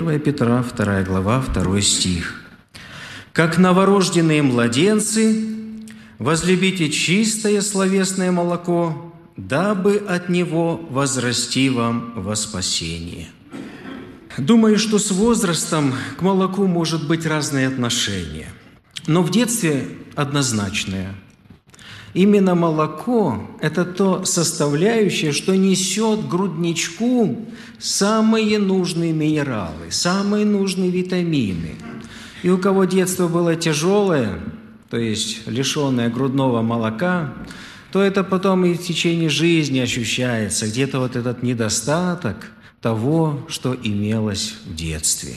Петра, 0.00 0.62
2 0.62 1.02
глава, 1.02 1.44
2 1.52 1.80
стих. 1.82 2.42
«Как 3.34 3.58
новорожденные 3.58 4.42
младенцы, 4.42 5.44
возлюбите 6.18 6.90
чистое 6.90 7.60
словесное 7.60 8.32
молоко, 8.32 9.14
дабы 9.36 9.96
от 9.96 10.30
него 10.30 10.76
возрасти 10.90 11.68
вам 11.68 12.14
во 12.16 12.34
спасение». 12.34 13.28
Думаю, 14.38 14.78
что 14.78 14.98
с 14.98 15.10
возрастом 15.10 15.92
к 16.16 16.22
молоку 16.22 16.66
может 16.66 17.06
быть 17.06 17.26
разное 17.26 17.68
отношение. 17.68 18.48
Но 19.06 19.22
в 19.22 19.30
детстве 19.30 19.86
однозначное– 20.14 21.14
Именно 22.12 22.56
молоко– 22.56 23.40
это 23.60 23.84
то 23.84 24.24
составляющее, 24.24 25.30
что 25.30 25.56
несет 25.56 26.28
грудничку 26.28 27.46
самые 27.78 28.58
нужные 28.58 29.12
минералы, 29.12 29.90
самые 29.90 30.44
нужные 30.44 30.90
витамины. 30.90 31.76
И 32.42 32.50
у 32.50 32.58
кого 32.58 32.84
детство 32.84 33.28
было 33.28 33.54
тяжелое, 33.54 34.40
то 34.88 34.96
есть 34.96 35.46
лишенное 35.46 36.10
грудного 36.10 36.62
молока, 36.62 37.32
то 37.92 38.02
это 38.02 38.24
потом 38.24 38.64
и 38.64 38.74
в 38.74 38.82
течение 38.82 39.28
жизни 39.28 39.78
ощущается, 39.78 40.66
где-то 40.66 40.98
вот 40.98 41.14
этот 41.14 41.44
недостаток 41.44 42.50
того, 42.80 43.46
что 43.48 43.76
имелось 43.80 44.54
в 44.66 44.74
детстве. 44.74 45.34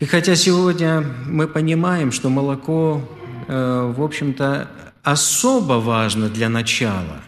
И 0.00 0.06
хотя 0.06 0.36
сегодня 0.36 1.04
мы 1.26 1.48
понимаем, 1.48 2.12
что 2.12 2.30
молоко, 2.30 3.00
э, 3.46 3.92
в 3.94 4.02
общем-то, 4.02 4.68
особо 5.04 5.74
важно 5.74 6.28
для 6.28 6.48
начала. 6.48 7.20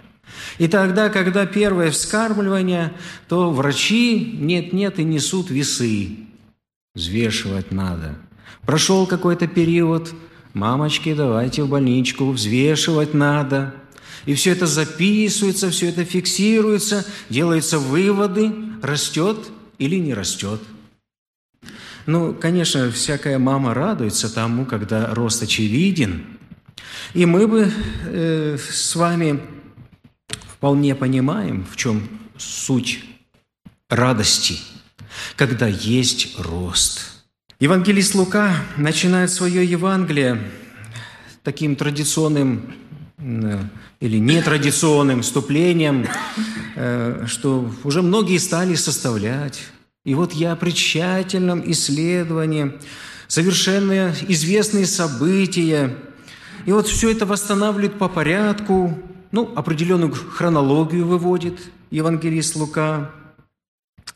И 0.58 0.66
тогда, 0.66 1.10
когда 1.10 1.46
первое 1.46 1.90
вскармливание, 1.90 2.94
то 3.28 3.50
врачи 3.50 4.36
нет-нет 4.40 4.98
и 4.98 5.04
несут 5.04 5.50
весы. 5.50 6.16
Взвешивать 6.94 7.70
надо. 7.70 8.16
Прошел 8.62 9.06
какой-то 9.06 9.46
период, 9.46 10.14
мамочки, 10.54 11.14
давайте 11.14 11.62
в 11.62 11.68
больничку, 11.68 12.30
взвешивать 12.30 13.12
надо. 13.12 13.74
И 14.24 14.34
все 14.34 14.52
это 14.52 14.66
записывается, 14.66 15.70
все 15.70 15.90
это 15.90 16.04
фиксируется, 16.04 17.06
делаются 17.28 17.78
выводы, 17.78 18.52
растет 18.82 19.36
или 19.78 19.96
не 19.96 20.14
растет. 20.14 20.60
Ну, 22.06 22.32
конечно, 22.32 22.90
всякая 22.90 23.38
мама 23.38 23.74
радуется 23.74 24.34
тому, 24.34 24.64
когда 24.64 25.14
рост 25.14 25.42
очевиден– 25.42 26.24
и 27.14 27.26
мы 27.26 27.46
бы 27.46 27.72
э, 28.04 28.58
с 28.58 28.94
вами 28.96 29.40
вполне 30.48 30.94
понимаем, 30.94 31.66
в 31.70 31.76
чем 31.76 32.08
суть 32.38 33.04
радости, 33.88 34.58
когда 35.36 35.66
есть 35.66 36.38
рост. 36.38 37.24
Евангелист 37.60 38.14
Лука 38.14 38.54
начинает 38.76 39.30
свое 39.30 39.64
Евангелие 39.64 40.42
таким 41.42 41.76
традиционным 41.76 42.74
э, 43.18 43.60
или 44.00 44.18
нетрадиционным 44.18 45.22
вступлением, 45.22 46.06
э, 46.74 47.24
что 47.26 47.70
уже 47.84 48.02
многие 48.02 48.38
стали 48.38 48.74
составлять. 48.74 49.62
И 50.04 50.14
вот 50.14 50.32
я 50.32 50.54
при 50.56 50.72
тщательном 50.72 51.62
исследовании 51.70 52.72
совершенно 53.26 54.14
известные 54.28 54.86
события 54.86 55.96
и 56.66 56.72
вот 56.72 56.88
все 56.88 57.10
это 57.10 57.24
восстанавливает 57.24 57.96
по 57.96 58.08
порядку, 58.08 58.98
ну, 59.30 59.52
определенную 59.54 60.12
хронологию 60.12 61.06
выводит 61.06 61.60
евангелист 61.90 62.56
Лука, 62.56 63.12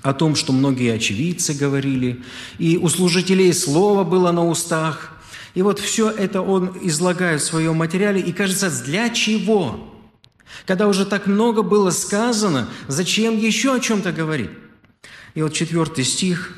о 0.02 0.12
том, 0.14 0.34
что 0.34 0.52
многие 0.52 0.92
очевидцы 0.92 1.54
говорили, 1.54 2.22
и 2.58 2.76
у 2.76 2.88
служителей 2.88 3.52
слово 3.52 4.02
было 4.02 4.32
на 4.32 4.46
устах. 4.46 5.12
И 5.54 5.62
вот 5.62 5.78
все 5.78 6.10
это 6.10 6.42
он 6.42 6.76
излагает 6.82 7.40
в 7.40 7.44
своем 7.44 7.76
материале, 7.76 8.20
и 8.20 8.32
кажется, 8.32 8.70
для 8.84 9.10
чего? 9.10 9.94
Когда 10.66 10.88
уже 10.88 11.04
так 11.04 11.26
много 11.26 11.62
было 11.62 11.90
сказано, 11.90 12.68
зачем 12.88 13.36
еще 13.36 13.74
о 13.74 13.80
чем-то 13.80 14.12
говорить? 14.12 14.50
И 15.34 15.42
вот 15.42 15.52
четвертый 15.52 16.04
стих, 16.04 16.54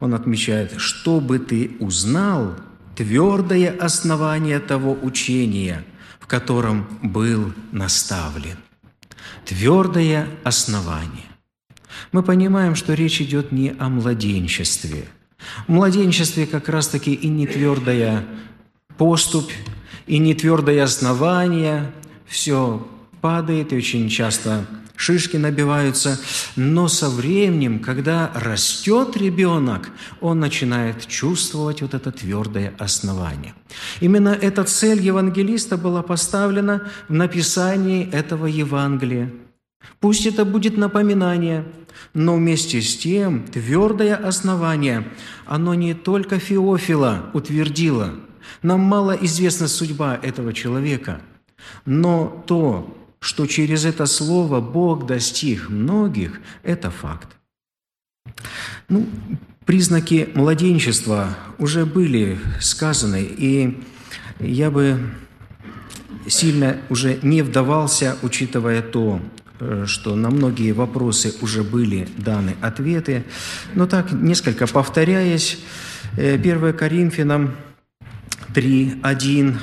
он 0.00 0.14
отмечает, 0.14 0.72
«Чтобы 0.78 1.38
ты 1.38 1.76
узнал, 1.78 2.56
твердое 2.96 3.70
основание 3.78 4.58
того 4.60 4.96
учения, 5.02 5.84
в 6.20 6.26
котором 6.26 6.86
был 7.02 7.52
наставлен. 7.72 8.56
Твердое 9.44 10.28
основание. 10.44 11.26
Мы 12.12 12.22
понимаем, 12.22 12.74
что 12.74 12.94
речь 12.94 13.20
идет 13.20 13.52
не 13.52 13.74
о 13.78 13.88
младенчестве. 13.88 15.06
В 15.66 15.72
младенчестве 15.72 16.46
как 16.46 16.68
раз-таки 16.68 17.12
и 17.12 17.28
не 17.28 17.46
твердая 17.46 18.24
поступь, 18.96 19.52
и 20.06 20.18
не 20.18 20.34
твердое 20.34 20.82
основание, 20.82 21.90
все 22.26 22.86
падает 23.20 23.72
и 23.72 23.76
очень 23.76 24.08
часто 24.08 24.66
шишки 25.02 25.36
набиваются, 25.36 26.20
но 26.54 26.86
со 26.86 27.10
временем, 27.10 27.80
когда 27.80 28.30
растет 28.34 29.16
ребенок, 29.16 29.90
он 30.20 30.38
начинает 30.38 31.08
чувствовать 31.08 31.82
вот 31.82 31.94
это 31.94 32.12
твердое 32.12 32.72
основание. 32.78 33.54
Именно 34.00 34.28
эта 34.28 34.62
цель 34.62 35.00
евангелиста 35.00 35.76
была 35.76 36.02
поставлена 36.02 36.88
в 37.08 37.12
написании 37.12 38.08
этого 38.12 38.46
Евангелия. 38.46 39.32
Пусть 39.98 40.26
это 40.26 40.44
будет 40.44 40.76
напоминание, 40.76 41.64
но 42.14 42.36
вместе 42.36 42.80
с 42.80 42.96
тем 42.96 43.44
твердое 43.44 44.14
основание, 44.14 45.08
оно 45.46 45.74
не 45.74 45.94
только 45.94 46.38
Феофила 46.38 47.30
утвердило. 47.32 48.14
Нам 48.62 48.80
мало 48.80 49.12
известна 49.12 49.66
судьба 49.66 50.20
этого 50.22 50.52
человека, 50.52 51.20
но 51.86 52.44
то, 52.46 53.01
что 53.22 53.46
через 53.46 53.84
это 53.84 54.06
слово 54.06 54.60
Бог 54.60 55.06
достиг 55.06 55.70
многих, 55.70 56.40
это 56.64 56.90
факт. 56.90 57.28
Ну, 58.88 59.08
признаки 59.64 60.28
младенчества 60.34 61.38
уже 61.58 61.86
были 61.86 62.40
сказаны, 62.60 63.22
и 63.22 63.80
я 64.40 64.72
бы 64.72 64.98
сильно 66.26 66.78
уже 66.90 67.20
не 67.22 67.42
вдавался, 67.42 68.16
учитывая 68.22 68.82
то, 68.82 69.20
э, 69.60 69.84
что 69.86 70.16
на 70.16 70.30
многие 70.30 70.72
вопросы 70.72 71.32
уже 71.40 71.62
были 71.62 72.08
даны 72.16 72.56
ответы. 72.60 73.24
Но 73.74 73.86
так, 73.86 74.10
несколько 74.10 74.66
повторяясь, 74.66 75.58
1 76.16 76.64
э, 76.64 76.72
Коринфянам 76.72 77.54
3.1 78.52 79.58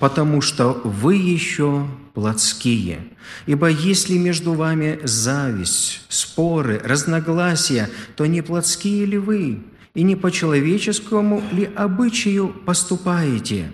потому 0.00 0.40
что 0.40 0.80
вы 0.84 1.16
еще 1.16 1.86
плотские. 2.14 3.00
Ибо 3.46 3.68
если 3.68 4.16
между 4.16 4.54
вами 4.54 5.00
зависть, 5.02 6.02
споры, 6.08 6.80
разногласия, 6.82 7.90
то 8.16 8.24
не 8.24 8.40
плотские 8.40 9.04
ли 9.04 9.18
вы, 9.18 9.64
и 9.94 10.02
не 10.02 10.16
по 10.16 10.30
человеческому 10.30 11.42
ли 11.52 11.68
обычаю 11.74 12.48
поступаете?» 12.48 13.72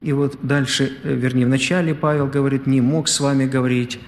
И 0.00 0.12
вот 0.12 0.38
дальше, 0.42 0.96
э, 1.02 1.14
вернее, 1.14 1.44
в 1.44 1.50
начале 1.50 1.94
Павел 1.94 2.26
говорит, 2.26 2.66
не 2.66 2.80
мог 2.80 3.06
с 3.06 3.20
вами 3.20 3.44
говорить, 3.44 4.00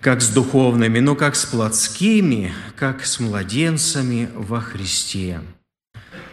как 0.00 0.20
с 0.20 0.28
духовными, 0.28 0.98
но 0.98 1.16
как 1.16 1.34
с 1.34 1.46
плотскими, 1.46 2.52
как 2.76 3.04
с 3.06 3.18
младенцами 3.18 4.28
во 4.34 4.60
Христе. 4.60 5.40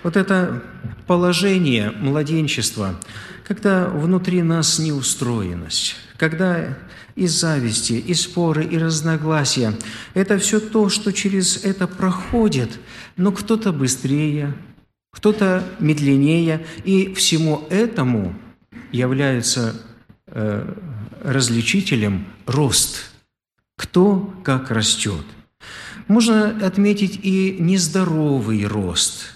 Вот 0.03 0.17
это 0.17 0.61
положение 1.07 1.91
младенчества– 1.91 2.99
когда 3.47 3.87
внутри 3.87 4.41
нас 4.41 4.79
неустроенность, 4.79 5.95
когда 6.17 6.77
и 7.15 7.27
зависти, 7.27 7.93
и 7.93 8.13
споры, 8.13 8.65
и 8.65 8.77
разногласия– 8.77 9.73
это 10.13 10.37
все 10.37 10.59
то, 10.59 10.89
что 10.89 11.13
через 11.13 11.63
это 11.63 11.87
проходит, 11.87 12.79
но 13.15 13.31
кто-то 13.31 13.71
быстрее, 13.71 14.53
кто-то 15.11 15.63
медленнее, 15.79 16.65
и 16.83 17.13
всему 17.13 17.65
этому 17.69 18.35
является 18.91 19.75
э, 20.27 20.73
различителем 21.23 22.25
рост. 22.45 23.11
Кто 23.77 24.33
как 24.43 24.71
растет. 24.71 25.23
Можно 26.07 26.65
отметить 26.65 27.19
и 27.23 27.57
нездоровый 27.59 28.65
рост– 28.65 29.31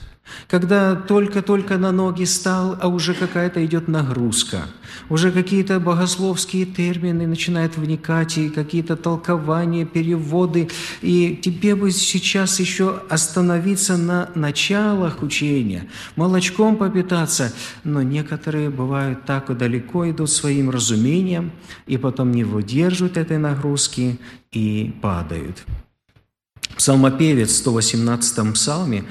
когда 0.49 0.95
только-только 0.95 1.77
на 1.77 1.91
ноги 1.91 2.23
стал, 2.23 2.75
а 2.81 2.87
уже 2.87 3.13
какая-то 3.13 3.63
идет 3.63 3.87
нагрузка, 3.87 4.63
уже 5.07 5.31
какие-то 5.31 5.79
богословские 5.79 6.65
термины 6.65 7.27
начинают 7.27 7.77
вникать, 7.77 8.39
и 8.39 8.49
какие-то 8.49 8.95
толкования, 8.95 9.85
переводы, 9.85 10.69
и 11.03 11.39
тебе 11.39 11.75
бы 11.75 11.91
сейчас 11.91 12.59
еще 12.59 12.99
остановиться 13.09 13.95
на 13.95 14.31
началах 14.33 15.21
учения, 15.21 15.87
молочком 16.15 16.77
попитаться, 16.77 17.53
но 17.83 18.01
некоторые 18.01 18.71
бывают 18.71 19.25
так 19.25 19.55
далеко 19.55 20.09
идут 20.09 20.31
своим 20.31 20.71
разумением, 20.71 21.51
и 21.85 21.97
потом 21.97 22.31
не 22.31 22.43
выдерживают 22.43 23.17
этой 23.17 23.37
нагрузки 23.37 24.19
и 24.51 24.95
падают. 24.99 25.63
Псалмопевец 26.75 27.49
в 27.49 27.57
118 27.57 28.53
псалме 28.53 29.03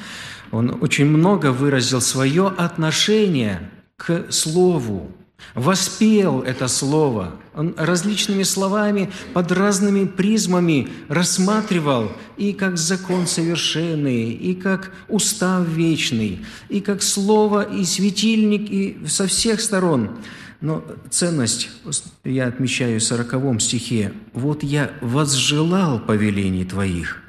он 0.51 0.79
очень 0.81 1.07
много 1.07 1.53
выразил 1.53 2.01
свое 2.01 2.49
отношение 2.49 3.71
к 3.97 4.31
Слову, 4.31 5.11
воспел 5.55 6.43
это 6.43 6.69
Слово. 6.69 7.35
Он 7.55 7.75
различными 7.77 8.45
словами, 8.45 9.11
под 9.33 9.51
разными 9.53 10.07
призмами 10.07 10.89
рассматривал 11.09 12.13
и 12.37 12.53
как 12.53 12.79
закон 12.79 13.27
совершенный, 13.27 14.31
и 14.31 14.55
как 14.55 14.93
устав 15.09 15.67
вечный, 15.67 16.41
и 16.69 16.81
как 16.81 17.03
Слово, 17.03 17.63
и 17.63 17.85
светильник, 17.85 18.71
и 18.71 19.07
со 19.07 19.27
всех 19.27 19.61
сторон. 19.61 20.19
Но 20.61 20.85
ценность, 21.11 21.71
я 22.25 22.47
отмечаю 22.47 23.01
в 23.01 23.05
сороковом 23.05 23.61
стихе, 23.61 24.13
«Вот 24.33 24.63
я 24.63 24.91
возжелал 25.01 26.01
повелений 26.01 26.65
Твоих, 26.65 27.23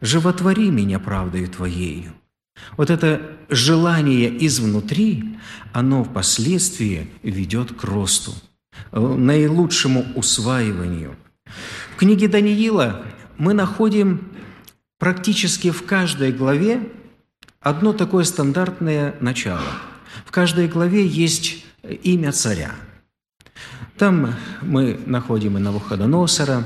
животвори 0.00 0.70
меня 0.70 0.98
правдою 0.98 1.48
Твоею». 1.48 2.12
Вот 2.76 2.90
это 2.90 3.36
желание 3.48 4.44
изнутри, 4.46 5.38
оно 5.72 6.04
впоследствии 6.04 7.08
ведет 7.22 7.72
к 7.74 7.84
росту, 7.84 8.32
э, 8.92 9.00
наилучшему 9.00 10.06
усваиванию. 10.14 11.16
В 11.94 11.96
книге 11.96 12.28
Даниила 12.28 13.04
мы 13.38 13.54
находим 13.54 14.32
практически 14.98 15.70
в 15.70 15.84
каждой 15.84 16.32
главе 16.32 16.88
одно 17.60 17.92
такое 17.92 18.24
стандартное 18.24 19.14
начало. 19.20 19.62
В 20.24 20.30
каждой 20.30 20.68
главе 20.68 21.06
есть 21.06 21.64
имя 21.82 22.32
царя. 22.32 22.72
Там 23.98 24.34
мы 24.60 25.00
находим 25.06 25.56
и 25.56 25.60
Навуходоносора, 25.60 26.64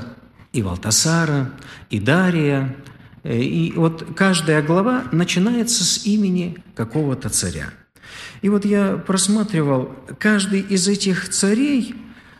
и 0.51 0.61
Валтасара, 0.61 1.51
и 1.89 1.99
Дария, 1.99 2.75
и 3.23 3.73
вот 3.75 4.05
каждая 4.15 4.61
глава 4.63 5.03
начинается 5.11 5.83
с 5.83 6.05
имени 6.05 6.57
какого-то 6.75 7.29
царя. 7.29 7.69
И 8.41 8.49
вот 8.49 8.65
я 8.65 8.97
просматривал, 8.97 9.91
каждый 10.17 10.61
из 10.61 10.87
этих 10.87 11.29
царей 11.29 11.95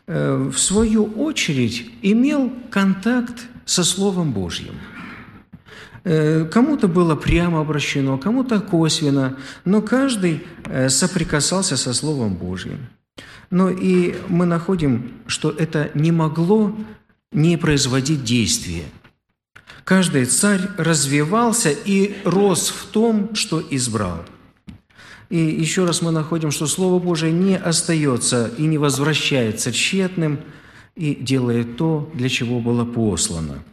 э, 0.08 0.50
в 0.52 0.58
свою 0.58 1.06
очередь 1.06 1.92
имел 2.02 2.52
контакт 2.72 3.48
со 3.66 3.84
Словом 3.84 4.32
Божьим. 4.34 4.74
Э, 6.04 6.46
кому-то 6.46 6.88
было 6.88 7.16
прямо 7.16 7.62
обращено, 7.62 8.18
кому-то 8.18 8.60
косвенно, 8.60 9.38
но 9.66 9.82
каждый 9.84 10.44
соприкасался 10.88 11.78
со 11.78 11.94
Словом 11.94 12.34
Божьим. 12.34 12.88
Но 13.52 13.70
и 13.70 14.16
мы 14.30 14.48
находим, 14.48 15.14
что 15.28 15.52
это 15.52 15.92
не 15.94 16.12
могло 16.12 16.76
не 17.32 17.56
производить 17.58 18.24
действия– 18.24 18.86
Каждый 19.84 20.26
царь 20.26 20.62
развивался 20.78 21.72
и 21.72 22.16
рос 22.24 22.70
в 22.70 22.88
том, 22.88 23.36
что 23.36 23.64
избрал. 23.70 24.24
И 25.30 25.38
еще 25.38 25.86
раз 25.86 26.02
мы 26.02 26.12
находим, 26.12 26.52
что 26.52 26.68
Слово 26.68 27.00
Божие 27.00 27.32
не 27.32 27.58
остается 27.58 28.52
и 28.58 28.64
не 28.64 28.78
возвращается 28.78 29.72
тщетным 29.72 30.42
и 30.96 31.16
делает 31.16 31.78
то, 31.78 32.12
для 32.14 32.30
чего 32.30 32.60
было 32.60 32.84
послано. 32.84 33.64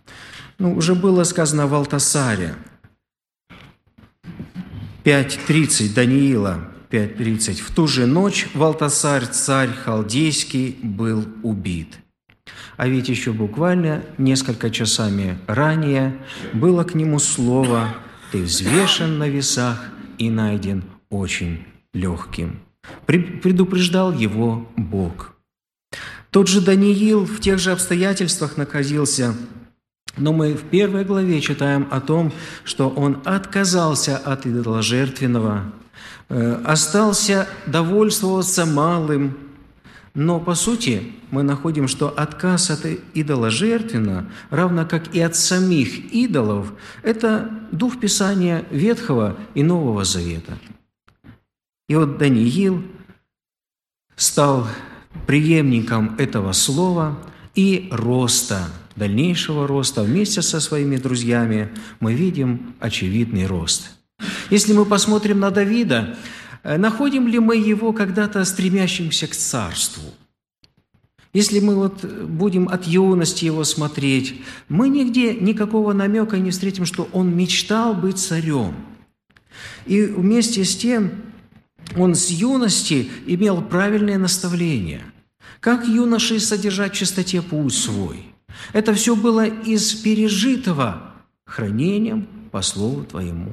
Ну, 0.58 0.74
уже 0.76 0.94
было 0.94 1.24
сказано 1.24 1.64
о 1.64 1.66
Валтасаре. 1.66 2.54
5.30 5.04 5.94
Даниила, 5.94 6.68
5.30. 6.90 7.62
«В 7.62 7.74
ту 7.74 7.86
же 7.86 8.06
ночь 8.06 8.48
Валтасарь, 8.54 9.26
царь 9.26 9.72
халдейский, 9.72 10.78
был 10.82 11.26
убит». 11.42 11.98
А 12.76 12.86
ведь 12.86 13.08
еще 13.08 13.32
буквально 13.32 14.02
несколько 14.18 14.70
часами 14.70 15.38
ранее 15.46 16.16
было 16.52 16.84
к 16.84 16.94
нему 16.94 17.18
слово 17.18 17.94
«Ты 18.30 18.42
взвешен 18.42 19.18
на 19.18 19.28
весах 19.28 19.82
и 20.18 20.30
найден 20.30 20.84
очень 21.10 21.64
легким». 21.92 22.60
Предупреждал 23.06 24.12
его 24.12 24.68
Бог. 24.76 25.34
Тот 26.30 26.48
же 26.48 26.60
Даниил 26.60 27.24
в 27.24 27.40
тех 27.40 27.58
же 27.58 27.72
обстоятельствах 27.72 28.56
находился, 28.56 29.34
но 30.16 30.32
мы 30.32 30.54
в 30.54 30.62
первой 30.64 31.04
главе 31.04 31.40
читаем 31.40 31.88
о 31.90 32.00
том, 32.00 32.32
что 32.64 32.90
он 32.90 33.20
отказался 33.24 34.16
от 34.16 34.46
идоложертвенного, 34.46 35.72
э, 36.28 36.62
остался 36.64 37.48
довольствоваться 37.66 38.66
малым, 38.66 39.47
но 40.14 40.40
по 40.40 40.54
сути 40.54 41.12
мы 41.30 41.42
находим, 41.42 41.88
что 41.88 42.08
отказ 42.08 42.70
от 42.70 42.86
идола 43.14 43.50
жертвенно, 43.50 44.30
равно 44.50 44.86
как 44.86 45.14
и 45.14 45.20
от 45.20 45.36
самих 45.36 46.12
идолов, 46.12 46.72
это 47.02 47.50
дух 47.70 48.00
Писания 48.00 48.64
Ветхого 48.70 49.36
и 49.54 49.62
Нового 49.62 50.04
Завета. 50.04 50.58
И 51.88 51.94
вот 51.94 52.18
Даниил 52.18 52.82
стал 54.16 54.66
преемником 55.26 56.16
этого 56.18 56.52
слова 56.52 57.18
и 57.54 57.88
роста, 57.90 58.68
дальнейшего 58.96 59.66
роста. 59.66 60.02
Вместе 60.02 60.42
со 60.42 60.60
своими 60.60 60.96
друзьями 60.96 61.70
мы 62.00 62.14
видим 62.14 62.74
очевидный 62.80 63.46
рост. 63.46 63.90
Если 64.50 64.72
мы 64.72 64.84
посмотрим 64.84 65.40
на 65.40 65.50
Давида, 65.50 66.16
находим 66.64 67.28
ли 67.28 67.38
мы 67.38 67.56
его 67.56 67.92
когда-то 67.92 68.44
стремящимся 68.44 69.26
к 69.26 69.34
царству? 69.34 70.02
Если 71.32 71.60
мы 71.60 71.74
вот 71.74 72.04
будем 72.04 72.68
от 72.68 72.86
юности 72.86 73.44
его 73.44 73.64
смотреть, 73.64 74.40
мы 74.68 74.88
нигде 74.88 75.34
никакого 75.34 75.92
намека 75.92 76.38
не 76.38 76.50
встретим, 76.50 76.86
что 76.86 77.08
он 77.12 77.36
мечтал 77.36 77.94
быть 77.94 78.18
царем. 78.18 78.74
И 79.86 80.02
вместе 80.02 80.64
с 80.64 80.76
тем 80.76 81.10
он 81.96 82.14
с 82.14 82.30
юности 82.30 83.10
имел 83.26 83.62
правильное 83.62 84.18
наставление. 84.18 85.02
Как 85.60 85.86
юношей 85.86 86.40
содержать 86.40 86.94
в 86.94 86.98
чистоте 86.98 87.42
путь 87.42 87.74
свой? 87.74 88.24
Это 88.72 88.94
все 88.94 89.14
было 89.14 89.46
из 89.46 89.94
пережитого 89.94 91.14
хранением 91.44 92.26
по 92.50 92.62
слову 92.62 93.04
Твоему. 93.04 93.52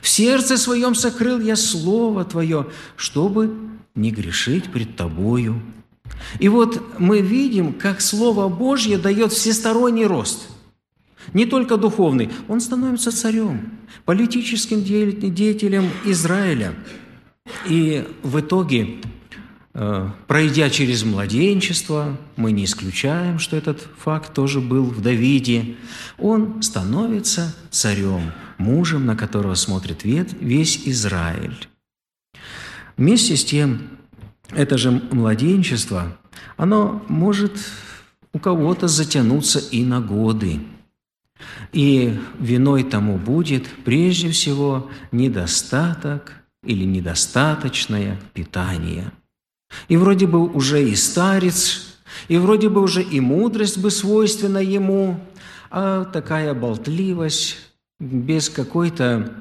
В 0.00 0.08
сердце 0.08 0.56
своем 0.56 0.94
сокрыл 0.94 1.40
я 1.40 1.56
Слово 1.56 2.24
Твое, 2.24 2.66
чтобы 2.96 3.54
не 3.94 4.10
грешить 4.10 4.72
пред 4.72 4.96
Тобою. 4.96 5.60
И 6.38 6.48
вот 6.48 6.82
мы 6.98 7.20
видим, 7.20 7.72
как 7.72 8.00
Слово 8.00 8.48
Божье 8.48 8.98
дает 8.98 9.32
всесторонний 9.32 10.06
рост. 10.06 10.48
Не 11.32 11.46
только 11.46 11.76
духовный, 11.76 12.30
он 12.48 12.60
становится 12.60 13.10
царем, 13.10 13.70
политическим 14.04 14.82
деятелем 14.82 15.90
Израиля. 16.04 16.74
И 17.66 18.06
в 18.22 18.40
итоге 18.40 19.00
Э, 19.76 20.08
пройдя 20.28 20.70
через 20.70 21.02
младенчество, 21.02 22.16
мы 22.36 22.52
не 22.52 22.64
исключаем, 22.64 23.40
что 23.40 23.56
этот 23.56 23.84
факт 23.98 24.32
тоже 24.32 24.60
был 24.60 24.84
в 24.84 25.00
Давиде, 25.02 25.74
он 26.16 26.62
становится 26.62 27.54
царем, 27.70 28.32
мужем, 28.58 29.06
на 29.06 29.16
которого 29.16 29.54
смотрит 29.54 30.04
весь 30.04 30.82
Израиль. 30.86 31.68
Вместе 32.96 33.36
с 33.36 33.44
тем, 33.44 33.88
это 34.50 34.78
же 34.78 34.90
младенчество, 34.90 36.16
оно 36.56 37.02
может 37.08 37.52
у 38.32 38.38
кого-то 38.38 38.88
затянуться 38.88 39.58
и 39.58 39.84
на 39.84 40.00
годы. 40.00 40.60
И 41.72 42.18
виной 42.38 42.84
тому 42.84 43.18
будет 43.18 43.68
прежде 43.84 44.30
всего 44.30 44.90
недостаток 45.12 46.32
или 46.62 46.84
недостаточное 46.84 48.20
питание– 48.32 49.12
и 49.88 49.96
вроде 49.96 50.26
бы 50.26 50.46
уже 50.46 50.88
и 50.88 50.94
старец, 50.94 51.98
и 52.28 52.36
вроде 52.36 52.68
бы 52.68 52.80
уже 52.80 53.02
и 53.02 53.20
мудрость 53.20 53.78
бы 53.78 53.90
свойственна 53.90 54.58
ему, 54.58 55.20
а 55.70 56.04
такая 56.04 56.54
болтливость 56.54 57.56
без 58.00 58.48
какой-то 58.48 59.32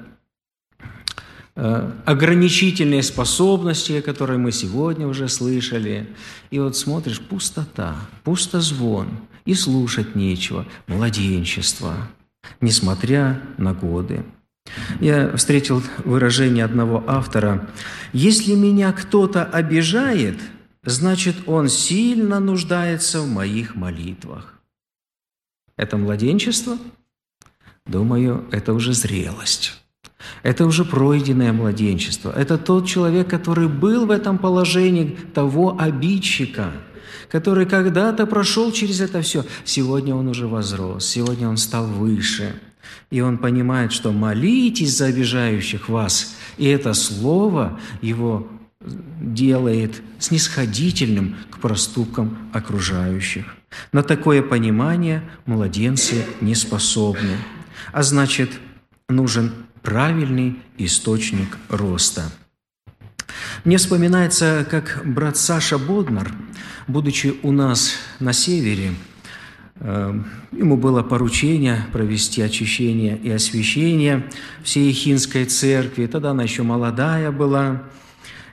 э, 1.55 1.91
ограничительной 2.05 3.03
способности, 3.03 3.93
о 3.93 4.01
которой 4.01 4.37
мы 4.37 4.51
сегодня 4.51 5.07
уже 5.07 5.27
слышали. 5.27 6.07
И 6.51 6.59
вот 6.59 6.77
смотришь, 6.77 7.21
пустота, 7.21 7.95
пустозвон, 8.23 9.09
и 9.45 9.53
слушать 9.53 10.15
нечего, 10.15 10.65
младенчество. 10.87 11.95
несмотря 12.59 13.41
на 13.57 13.73
годы. 13.73 14.25
Я 14.99 15.35
встретил 15.37 15.81
выражение 16.03 16.65
одного 16.65 17.01
автора 17.07 17.69
«Если 18.11 18.53
меня 18.53 18.91
кто-то 18.91 19.45
обижает, 19.45 20.37
значит, 20.83 21.35
он 21.47 21.69
сильно 21.69 22.41
нуждается 22.41 23.21
в 23.21 23.29
моих 23.29 23.75
молитвах». 23.75 24.59
Это 25.77 25.95
младенчество? 25.97 26.77
Думаю, 27.85 28.45
это 28.51 28.73
уже 28.73 28.93
зрелость. 28.93 29.73
Это 30.41 30.65
уже 30.65 30.85
пройденное 30.85 31.51
младенчество. 31.53 32.31
Это 32.35 32.57
тот 32.57 32.87
человек, 32.87 33.29
который 33.29 33.67
был 33.67 34.05
в 34.05 34.11
этом 34.11 34.37
положении 34.37 35.17
того 35.33 35.75
обидчика, 35.77 36.71
который 37.29 37.65
когда-то 37.65 38.25
прошел 38.25 38.71
через 38.71 39.01
это 39.01 39.21
все. 39.21 39.45
Сегодня 39.65 40.15
он 40.15 40.27
уже 40.27 40.47
возрос, 40.47 41.05
сегодня 41.05 41.47
он 41.49 41.57
стал 41.57 41.87
выше. 41.87 42.53
И 43.09 43.21
он 43.21 43.37
понимает, 43.37 43.91
что 43.91 44.11
молитесь 44.11 44.97
за 44.97 45.05
обижающих 45.05 45.89
вас. 45.89 46.35
И 46.57 46.65
это 46.65 46.93
слово 46.93 47.79
его 48.01 48.47
делает 49.21 50.01
снисходительным 50.19 51.35
к 51.49 51.59
проступкам 51.59 52.49
окружающих. 52.53 53.55
На 53.91 54.03
такое 54.03 54.41
понимание 54.41 55.23
младенцы 55.45 56.25
не 56.41 56.55
способны. 56.55 57.37
А 57.93 58.01
значит, 58.01 58.59
нужен 59.07 59.53
правильный 59.83 60.59
источник 60.79 61.59
роста. 61.69 62.23
Мне 63.63 63.77
вспоминается, 63.77 64.65
как 64.69 65.03
брат 65.05 65.37
Саша 65.37 65.77
Боднар, 65.77 66.31
будучи 66.87 67.35
у 67.43 67.51
нас 67.51 67.93
на 68.19 68.33
севере, 68.33 68.95
э, 69.75 70.19
ему 70.51 70.75
было 70.75 71.03
поручение 71.03 71.85
провести 71.93 72.41
очищение 72.41 73.15
и 73.15 73.29
освящение 73.29 74.27
всей 74.63 74.87
Ехинской 74.87 75.45
церкви. 75.45 76.07
Тогда 76.07 76.31
она 76.31 76.41
еще 76.41 76.63
молодая 76.63 77.31
была. 77.31 77.83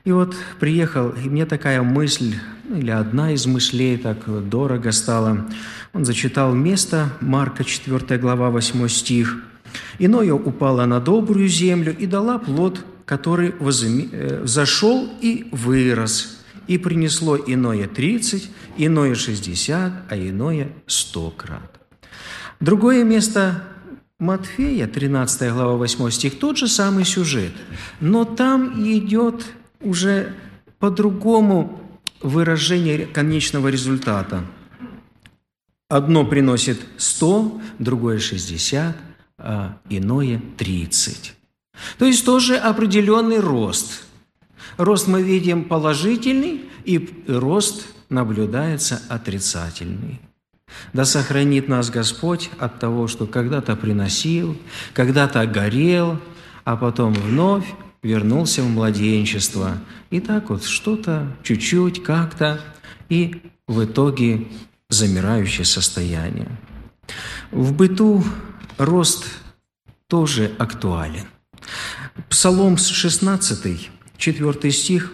И 0.05 0.13
вот 0.13 0.35
приехал, 0.59 1.11
и 1.11 1.29
мне 1.29 1.47
такая 1.47 1.83
мысль, 1.83 2.35
ну, 2.65 2.79
или 2.79 2.91
одна 2.91 3.33
из 3.33 3.47
мыслей 3.47 3.97
так 3.97 4.49
дорого 4.49 4.93
стала. 4.93 5.47
Он 5.93 6.05
зачитал 6.05 6.55
место, 6.55 7.11
Марка 7.21 7.65
4 7.65 8.19
глава 8.19 8.51
8 8.51 8.89
стих– 8.89 9.43
Иное 9.99 10.33
упало 10.33 10.87
на 10.87 11.01
добрую 11.01 11.49
землю 11.49 11.97
и 11.97 12.07
дала 12.07 12.39
плод, 12.39 12.85
который 13.05 13.53
э, 13.53 14.43
зашел 14.45 15.09
и 15.21 15.49
вырос, 15.53 16.43
и 16.67 16.79
принесло 16.79 17.37
иное 17.37 17.89
тридцать, 17.89 18.51
иное 18.77 19.15
шестьдесят, 19.15 19.93
а 20.09 20.17
иное 20.17 20.73
сто 20.87 21.31
крат. 21.31 21.81
Другое 22.61 23.05
место 23.05 23.65
Матфея, 24.19 24.87
13 24.87 25.53
глава, 25.53 25.77
8 25.77 26.11
стих, 26.11 26.39
тот 26.39 26.59
же 26.59 26.69
самый 26.69 27.05
сюжет, 27.05 27.53
но 28.01 28.25
там 28.25 28.83
идет 28.87 29.47
уже 29.81 30.35
по-другому 30.79 31.81
выражение 32.23 33.07
конечного 33.07 33.69
результата. 33.69 34.45
Одно 35.89 36.25
приносит 36.25 36.81
100, 36.99 37.61
другое 37.79 38.19
60, 38.19 38.97
а 39.39 39.79
иное 39.89 40.41
30. 40.57 41.35
То 41.99 42.05
есть 42.05 42.25
тоже 42.25 42.57
определенный 42.57 43.41
рост. 43.41 44.05
Рост 44.77 45.09
мы 45.09 45.23
видим 45.23 45.65
положительный, 45.65 46.67
и 46.85 47.25
рост 47.27 47.87
наблюдается 48.09 49.03
отрицательный. 49.09 50.21
Да 50.93 51.05
сохранит 51.05 51.69
нас 51.69 51.91
Господь 51.91 52.51
от 52.59 52.79
того, 52.79 53.09
что 53.09 53.27
когда-то 53.27 53.75
приносил, 53.77 54.57
когда-то 54.95 55.45
горел, 55.47 56.19
а 56.65 56.77
потом 56.77 57.13
вновь 57.13 57.67
вернулся 58.03 58.63
в 58.63 58.69
младенчество. 58.69 59.79
И 60.11 60.21
так 60.21 60.51
вот 60.51 60.65
что-то, 60.65 61.27
чуть-чуть, 61.43 62.03
как-то, 62.03 62.61
и 63.09 63.43
в 63.67 63.85
итоге 63.85 64.49
замирающее 64.89 65.65
состояние. 65.65 66.49
В 67.51 67.73
быту 67.73 68.25
рост 68.79 69.27
тоже 70.07 70.53
актуален. 70.59 71.27
Псалом 72.29 72.77
16, 72.77 73.91
4 74.17 74.73
стих, 74.73 75.13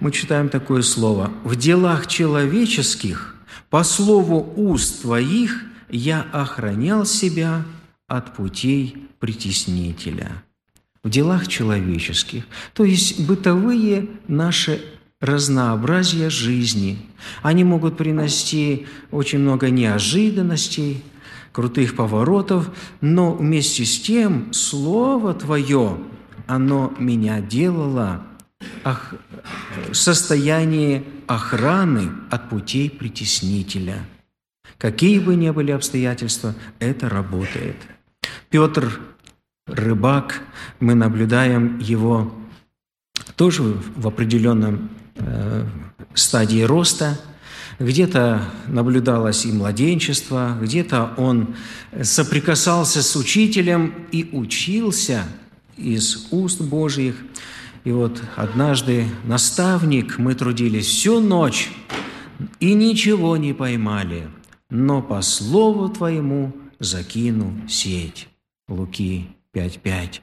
мы 0.00 0.12
читаем 0.12 0.48
такое 0.48 0.82
слово. 0.82 1.32
«В 1.44 1.56
делах 1.56 2.06
человеческих, 2.06 3.36
по 3.70 3.82
слову 3.84 4.52
уст 4.56 5.02
твоих, 5.02 5.62
я 5.88 6.22
охранял 6.32 7.06
себя 7.06 7.64
от 8.06 8.34
путей 8.34 9.08
притеснителя». 9.18 10.43
В 11.04 11.10
делах 11.10 11.46
человеческих, 11.46 12.44
то 12.72 12.82
есть 12.82 13.20
бытовые 13.20 14.08
наши 14.26 14.82
разнообразие 15.20 16.30
жизни. 16.30 16.98
Они 17.42 17.62
могут 17.62 17.96
принести 17.96 18.86
очень 19.10 19.38
много 19.38 19.70
неожиданностей, 19.70 21.04
крутых 21.52 21.94
поворотов, 21.94 22.70
но 23.00 23.32
вместе 23.32 23.84
с 23.84 24.00
тем 24.00 24.52
Слово 24.52 25.34
Твое, 25.34 25.98
оно 26.46 26.92
меня 26.98 27.40
делало 27.40 28.22
ох, 28.84 29.14
состояние 29.92 31.04
охраны 31.26 32.10
от 32.30 32.50
путей 32.50 32.90
притеснителя. 32.90 34.04
Какие 34.78 35.20
бы 35.20 35.36
ни 35.36 35.48
были 35.50 35.70
обстоятельства, 35.70 36.54
это 36.80 37.08
работает. 37.08 37.76
Петр 38.50 39.00
рыбак, 39.66 40.42
мы 40.80 40.94
наблюдаем 40.94 41.78
его 41.78 42.32
тоже 43.36 43.62
в 43.62 44.06
определенном 44.06 44.90
э, 45.16 45.66
стадии 46.14 46.62
роста– 46.62 47.20
где-то 47.78 48.42
наблюдалось 48.68 49.46
и 49.46 49.52
младенчество, 49.52 50.56
где-то 50.60 51.14
он 51.16 51.56
соприкасался 52.02 53.02
с 53.02 53.16
учителем 53.16 53.94
и 54.12 54.28
учился 54.32 55.24
из 55.76 56.28
уст 56.30 56.60
Божьих. 56.60 57.16
И 57.84 57.90
вот 57.90 58.22
однажды 58.36 59.06
наставник, 59.24 60.18
мы 60.18 60.34
трудились 60.34 60.86
всю 60.86 61.20
ночь 61.20 61.70
и 62.60 62.74
ничего 62.74 63.36
не 63.36 63.52
поймали, 63.52 64.28
но 64.70 65.02
по 65.02 65.20
слову 65.20 65.88
Твоему 65.88 66.52
закину 66.78 67.54
сеть. 67.68 68.28
Луки 68.68 69.28
5.5. 69.54 70.20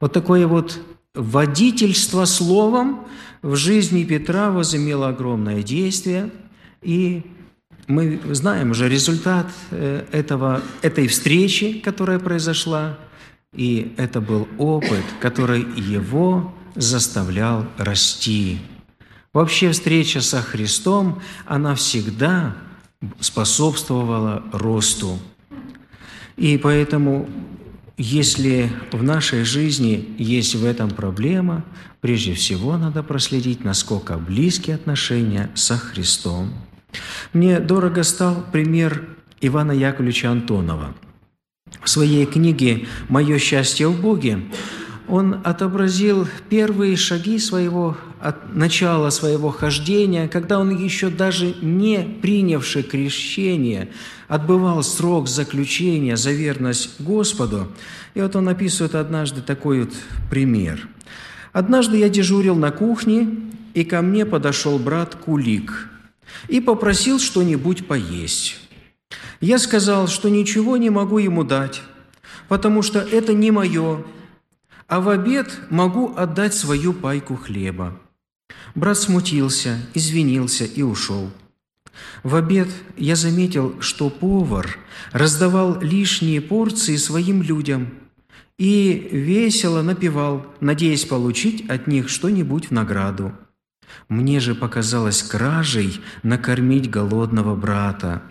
Вот 0.00 0.12
такое 0.12 0.46
вот 0.46 0.80
водительство 1.14 2.24
словом 2.24 3.06
в 3.42 3.56
жизни 3.56 4.04
Петра 4.04 4.50
возымело 4.50 5.08
огромное 5.08 5.62
действие– 5.62 6.30
и 6.82 7.22
мы 7.86 8.20
знаем 8.30 8.70
уже 8.70 8.88
результат 8.88 9.46
э, 9.70 10.06
этого, 10.12 10.62
этой 10.82 11.08
встречи, 11.08 11.80
которая 11.80 12.18
произошла, 12.18 12.98
и 13.54 13.92
это 13.96 14.20
был 14.20 14.48
опыт, 14.58 15.04
который 15.20 15.60
его 15.76 16.54
заставлял 16.74 17.66
расти. 17.76 18.60
Вообще 19.32 19.72
встреча 19.72 20.20
со 20.20 20.40
Христом, 20.40 21.20
она 21.46 21.74
всегда 21.74 22.56
способствовала 23.20 24.42
росту. 24.52 25.18
И 26.36 26.56
поэтому, 26.58 27.28
если 28.00 28.70
в 28.92 29.02
нашей 29.02 29.44
жизни 29.44 30.14
есть 30.18 30.54
в 30.54 30.64
этом 30.64 30.90
проблема, 30.90 31.64
прежде 32.00 32.34
всего 32.34 32.76
надо 32.76 33.02
проследить, 33.02 33.64
насколько 33.64 34.16
близкие 34.16 34.76
отношения 34.76 35.50
со 35.54 35.76
Христом– 35.76 36.52
мне 37.32 37.60
дорого 37.60 38.02
стал 38.02 38.44
пример 38.52 39.08
Ивана 39.40 39.72
Яковлевича 39.72 40.30
Антонова. 40.30 40.94
В 41.82 41.88
своей 41.88 42.26
книге 42.26 42.86
«Мое 43.08 43.38
счастье 43.38 43.88
в 43.88 44.00
Боге» 44.00 44.40
он 45.10 45.40
отобразил 45.44 46.26
первые 46.48 46.96
шаги 46.96 47.38
своего, 47.38 47.96
от 48.20 48.54
начала 48.54 49.10
своего 49.10 49.50
хождения, 49.50 50.28
когда 50.28 50.58
он 50.58 50.76
еще 50.76 51.08
даже 51.08 51.54
не 51.60 51.98
принявший 52.22 52.82
крещение, 52.82 53.90
отбывал 54.28 54.82
срок 54.82 55.28
заключения 55.28 56.16
за 56.16 56.30
верность 56.30 57.00
Господу. 57.00 57.68
И 58.14 58.20
вот 58.20 58.36
он 58.36 58.48
описывает 58.48 58.94
однажды 58.94 59.42
такой 59.42 59.80
вот 59.80 59.92
пример. 60.30 60.88
«Однажды 61.52 61.96
я 61.96 62.08
дежурил 62.08 62.54
на 62.54 62.70
кухне, 62.70 63.28
и 63.74 63.84
ко 63.84 64.02
мне 64.02 64.24
подошел 64.24 64.78
брат 64.78 65.16
Кулик– 65.16 65.88
и 66.48 66.60
попросил 66.60 67.18
что-нибудь 67.18 67.86
поесть. 67.86 68.58
Я 69.40 69.58
сказал, 69.58 70.08
что 70.08 70.28
ничего 70.28 70.76
не 70.76 70.90
могу 70.90 71.18
ему 71.18 71.44
дать, 71.44 71.82
потому 72.48 72.82
что 72.82 73.00
это 73.00 73.32
не 73.32 73.50
мое, 73.50 74.04
а 74.90 75.00
в 75.00 75.08
обед 75.08 75.60
могу 75.70 76.16
отдать 76.16 76.52
свою 76.52 76.92
пайку 76.92 77.36
хлеба. 77.36 77.96
Брат 78.74 78.98
смутился, 78.98 79.78
извинился 79.94 80.64
и 80.64 80.82
ушел. 80.82 81.30
В 82.24 82.34
обед 82.34 82.68
я 82.96 83.14
заметил, 83.14 83.80
что 83.80 84.10
повар 84.10 84.78
раздавал 85.12 85.80
лишние 85.80 86.40
порции 86.40 86.96
своим 86.96 87.40
людям 87.40 87.94
и 88.58 89.08
весело 89.12 89.82
напевал, 89.82 90.44
надеясь 90.58 91.04
получить 91.04 91.70
от 91.70 91.86
них 91.86 92.08
что-нибудь 92.08 92.66
в 92.66 92.70
награду. 92.72 93.32
Мне 94.08 94.40
же 94.40 94.56
показалось 94.56 95.22
кражей 95.22 96.00
накормить 96.24 96.90
голодного 96.90 97.54
брата. 97.54 98.22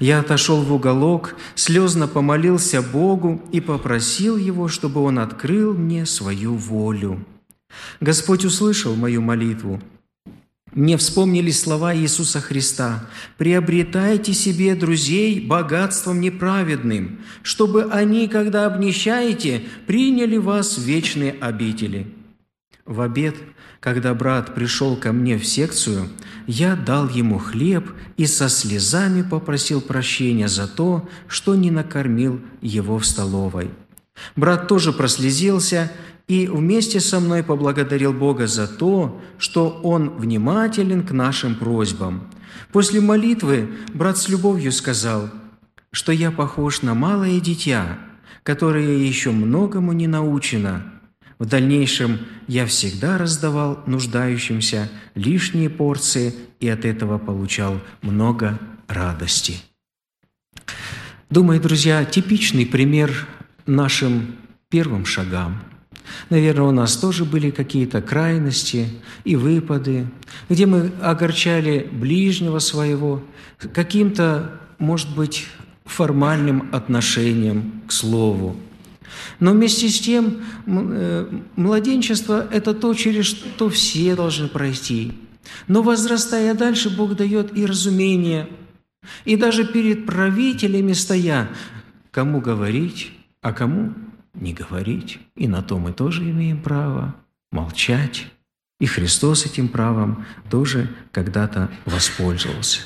Я 0.00 0.20
отошел 0.20 0.62
в 0.62 0.72
уголок, 0.72 1.34
слезно 1.54 2.08
помолился 2.08 2.82
Богу 2.82 3.42
и 3.52 3.60
попросил 3.60 4.36
Его, 4.36 4.68
чтобы 4.68 5.00
Он 5.02 5.18
открыл 5.18 5.74
мне 5.74 6.06
свою 6.06 6.54
волю. 6.54 7.24
Господь 8.00 8.44
услышал 8.44 8.94
мою 8.94 9.22
молитву– 9.22 9.80
мне 10.72 10.96
вспомнились 10.96 11.60
слова 11.60 11.94
Иисуса 11.94 12.40
Христа 12.40 13.06
«Приобретайте 13.38 14.34
себе 14.34 14.74
друзей 14.74 15.40
богатством 15.40 16.20
неправедным, 16.20 17.20
чтобы 17.42 17.84
они, 17.90 18.28
когда 18.28 18.66
обнищаете, 18.66 19.62
приняли 19.86 20.36
вас 20.36 20.76
в 20.76 20.82
вечные 20.82 21.32
обители». 21.40 22.06
В 22.84 23.00
обед, 23.00 23.36
когда 23.80 24.14
брат 24.14 24.54
пришел 24.54 24.96
ко 24.96 25.12
мне 25.12 25.38
в 25.38 25.46
секцию, 25.46 26.08
я 26.46 26.74
дал 26.74 27.08
ему 27.08 27.38
хлеб 27.38 27.90
и 28.16 28.26
со 28.26 28.48
слезами 28.48 29.22
попросил 29.22 29.80
прощения 29.80 30.48
за 30.48 30.66
то, 30.66 31.08
что 31.26 31.54
не 31.54 31.70
накормил 31.70 32.40
его 32.60 32.98
в 32.98 33.06
столовой. 33.06 33.70
Брат 34.34 34.66
тоже 34.66 34.92
прослезился 34.92 35.92
и 36.26 36.46
вместе 36.46 37.00
со 37.00 37.20
мной 37.20 37.42
поблагодарил 37.42 38.12
Бога 38.12 38.46
за 38.46 38.66
то, 38.66 39.20
что 39.38 39.80
Он 39.82 40.10
внимателен 40.10 41.06
к 41.06 41.12
нашим 41.12 41.54
просьбам. 41.54 42.28
После 42.72 43.00
молитвы 43.00 43.70
брат 43.94 44.18
с 44.18 44.28
любовью 44.28 44.72
сказал, 44.72 45.30
что 45.90 46.12
я 46.12 46.30
похож 46.30 46.82
на 46.82 46.94
малое 46.94 47.40
дитя, 47.40 47.98
которое 48.42 48.98
еще 48.98 49.30
многому 49.30 49.92
не 49.92 50.06
научено. 50.06 50.97
В 51.38 51.46
дальнейшем 51.46 52.18
я 52.46 52.66
всегда 52.66 53.16
раздавал 53.18 53.80
нуждающимся 53.86 54.90
лишние 55.14 55.70
порции 55.70 56.34
и 56.60 56.68
от 56.68 56.84
этого 56.84 57.18
получал 57.18 57.80
много 58.02 58.58
радости. 58.88 59.56
Думаю, 61.30 61.60
друзья, 61.60 62.04
типичный 62.04 62.66
пример 62.66 63.28
нашим 63.66 64.36
первым 64.68 65.04
шагам– 65.04 65.62
Наверное, 66.30 66.64
у 66.64 66.72
нас 66.72 66.96
тоже 66.96 67.24
были 67.24 67.50
какие-то 67.50 68.02
крайности 68.02 68.88
и 69.24 69.36
выпады, 69.36 70.06
где 70.48 70.66
мы 70.66 70.92
огорчали 71.02 71.88
ближнего 71.90 72.58
своего 72.58 73.22
каким-то, 73.72 74.60
может 74.78 75.14
быть, 75.14 75.46
формальным 75.84 76.68
отношением 76.72 77.82
к 77.86 77.92
Слову. 77.92 78.56
Но 79.40 79.52
вместе 79.52 79.88
с 79.88 80.00
тем 80.00 80.42
э, 80.66 81.40
младенчество– 81.56 82.46
это 82.52 82.74
то, 82.74 82.92
через 82.94 83.26
что 83.26 83.70
все 83.70 84.16
должны 84.16 84.48
пройти. 84.48 85.12
Но 85.68 85.82
возрастая 85.82 86.54
дальше, 86.54 86.90
Бог 86.90 87.14
дает 87.14 87.56
и 87.56 87.64
разумение, 87.64 88.48
и 89.24 89.36
даже 89.36 89.64
перед 89.64 90.06
правителями 90.06 90.92
стоя, 90.92 91.48
кому 92.10 92.40
говорить, 92.40 93.12
а 93.40 93.52
кому 93.52 93.94
не 94.34 94.52
говорить, 94.52 95.18
и 95.36 95.46
на 95.48 95.62
то 95.62 95.78
мы 95.78 95.92
тоже 95.92 96.22
имеем 96.24 96.60
право 96.60 97.14
молчать. 97.52 98.26
И 98.80 98.86
Христос 98.86 99.46
этим 99.46 99.68
правом 99.68 100.24
тоже 100.50 100.88
когда-то 101.10 101.70
воспользовался. 101.84 102.80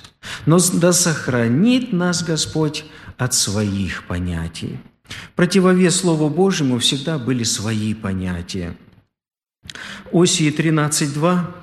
Но 0.47 0.59
да 0.75 0.93
сохранит 0.93 1.93
нас 1.93 2.23
Господь 2.23 2.85
от 3.19 3.35
своих 3.35 4.05
понятий. 4.05 4.79
Противовес 5.37 5.97
Слову 5.97 6.29
Божьему 6.29 6.79
всегда 6.79 7.19
были 7.19 7.45
свои 7.45 7.95
понятия. 7.95 8.77
Осии 10.13 10.51
13.2 10.51 11.63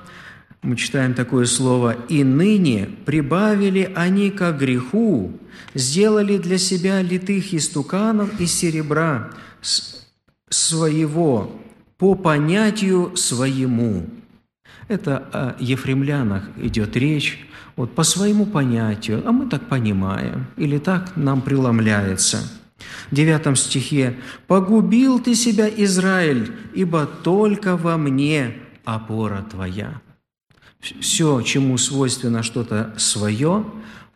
мы 0.62 0.75
читаем 0.75 1.13
такое 1.13 1.45
слово, 1.45 1.95
«И 2.09 2.23
ныне 2.23 2.89
прибавили 3.05 3.93
они 3.95 4.29
ко 4.29 4.51
греху, 4.51 5.31
сделали 5.73 6.38
для 6.38 6.57
себя 6.57 7.01
литых 7.01 7.53
истуканов 7.53 8.39
из 8.41 8.53
серебра, 8.53 9.31
своего 10.49 11.62
по 11.97 12.15
понятию 12.15 13.15
своему. 13.15 14.05
Это 14.89 15.17
о 15.31 15.55
ефремлянах 15.59 16.49
идет 16.57 16.97
речь, 16.97 17.47
вот 17.75 17.95
по 17.95 18.03
своему 18.03 18.45
понятию, 18.45 19.23
а 19.25 19.31
мы 19.31 19.47
так 19.47 19.69
понимаем, 19.69 20.47
или 20.57 20.77
так 20.77 21.15
нам 21.15 21.41
преломляется. 21.41 22.39
В 23.11 23.15
девятом 23.15 23.55
стихе 23.55 24.15
«Погубил 24.47 25.19
ты 25.19 25.35
себя, 25.35 25.67
Израиль, 25.67 26.51
ибо 26.73 27.05
только 27.05 27.75
во 27.75 27.97
мне 27.97 28.55
опора 28.85 29.45
твоя». 29.49 30.01
Все, 30.79 31.41
чему 31.41 31.77
свойственно 31.77 32.43
что-то 32.43 32.93
свое, 32.97 33.65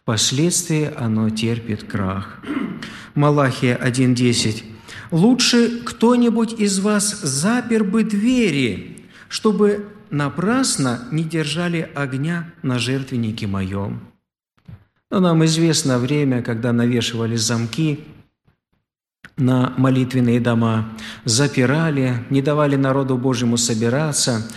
впоследствии 0.01 0.89
оно 0.95 1.29
терпит 1.29 1.84
крах. 1.84 2.39
Малахия 3.15 3.77
1.10 3.77 4.63
Лучше 5.12 5.82
кто-нибудь 5.84 6.53
из 6.53 6.79
вас 6.79 7.21
запер 7.21 7.84
бы 7.84 8.03
двери, 8.03 9.06
чтобы 9.27 9.88
напрасно 10.10 11.08
не 11.12 11.23
держали 11.23 11.89
огня 11.95 12.51
на 12.62 12.79
жертвеннике 12.79 13.45
моем. 13.47 13.99
Но 15.12 15.19
нам 15.19 15.43
известно 15.45 15.99
время, 15.99 16.41
когда 16.41 16.71
навешивали 16.71 17.36
замки 17.36 17.99
на 19.38 19.74
молитвенные 19.78 20.39
дома, 20.39 20.89
запирали, 21.26 22.24
не 22.30 22.41
давали 22.41 22.76
народу 22.76 23.17
Божьему 23.17 23.58
собираться. 23.58 24.48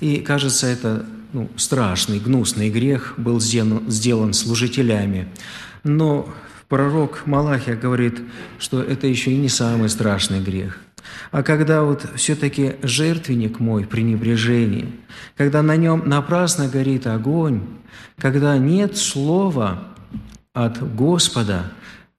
И, 0.00 0.18
кажется, 0.18 0.66
это 0.66 1.06
ну, 1.32 1.50
страшный, 1.56 2.18
гнусный 2.18 2.70
грех 2.70 3.14
был 3.16 3.40
сделан, 3.40 3.90
сделан 3.90 4.32
служителями. 4.32 5.28
Но 5.84 6.28
пророк 6.68 7.26
Малахия 7.26 7.76
говорит, 7.76 8.20
что 8.58 8.82
это 8.82 9.06
еще 9.06 9.32
и 9.32 9.36
не 9.36 9.48
самый 9.48 9.88
страшный 9.88 10.40
грех. 10.40 10.78
А 11.30 11.42
когда 11.42 11.82
вот 11.82 12.06
все-таки 12.16 12.76
жертвенник 12.82 13.60
мой 13.60 13.84
при 13.84 14.02
небрежении, 14.02 14.92
когда 15.36 15.62
на 15.62 15.76
нем 15.76 16.02
напрасно 16.06 16.68
горит 16.68 17.06
огонь, 17.06 17.62
когда 18.18 18.56
нет 18.58 18.96
слова 18.96 19.84
от 20.52 20.94
Господа, 20.94 21.72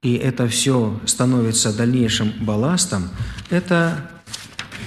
и 0.08 0.14
это 0.14 0.48
все 0.48 0.98
становится 1.06 1.76
дальнейшим 1.76 2.32
балластом, 2.40 3.10
это 3.50 4.10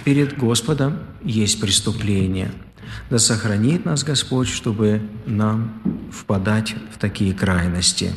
перед 0.03 0.39
Господом 0.39 1.01
есть 1.23 1.61
преступление. 1.61 2.51
Да 3.11 3.19
сохранит 3.19 3.85
нас 3.85 4.03
Господь, 4.03 4.49
чтобы 4.49 5.03
нам 5.27 5.83
впадать 6.11 6.75
в 6.95 6.99
такие 6.99 7.35
крайности. 7.35 8.15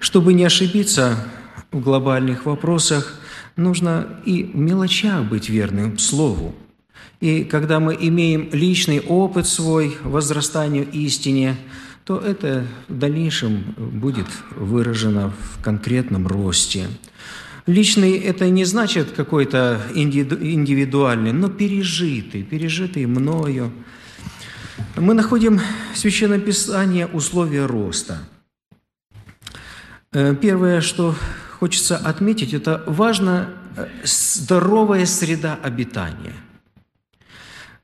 Чтобы 0.00 0.34
не 0.34 0.44
ошибиться 0.44 1.16
в 1.72 1.80
глобальных 1.80 2.44
вопросах, 2.44 3.18
нужно 3.56 4.06
и 4.26 4.42
в 4.42 4.54
мелочах 4.56 5.24
быть 5.24 5.48
верным 5.48 5.96
Слову. 5.96 6.54
И 7.20 7.44
когда 7.44 7.80
мы 7.80 7.96
имеем 7.98 8.50
личный 8.52 9.00
опыт 9.00 9.46
свой 9.46 9.96
возрастанию 10.02 10.86
истине, 10.90 11.56
то 12.04 12.18
это 12.18 12.66
в 12.88 12.98
дальнейшем 12.98 13.74
будет 13.76 14.26
выражено 14.54 15.30
в 15.30 15.62
конкретном 15.62 16.26
росте. 16.26 16.86
Личный– 17.66 18.18
это 18.18 18.50
не 18.50 18.64
значит 18.64 19.12
какой-то 19.12 19.80
индивидуальный, 19.94 21.32
но 21.32 21.48
пережитый, 21.48 22.42
пережитый 22.42 23.06
мною. 23.06 23.72
Мы 24.96 25.14
находим 25.14 25.60
в 25.94 25.98
Священном 25.98 26.40
Писании 26.42 27.04
условия 27.04 27.66
роста– 27.66 28.18
Э, 30.14 30.32
первое, 30.40 30.80
что 30.80 31.16
хочется 31.58 31.96
отметить, 31.96 32.54
это 32.54 32.84
важна 32.86 33.48
э, 33.76 33.88
здоровая 34.04 35.06
среда 35.06 35.58
обитания. 35.60 36.34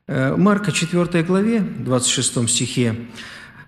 Э, 0.07 0.37
Марка 0.37 0.71
4 0.71 1.23
главе, 1.23 1.59
26 1.59 2.49
стихе, 2.49 2.95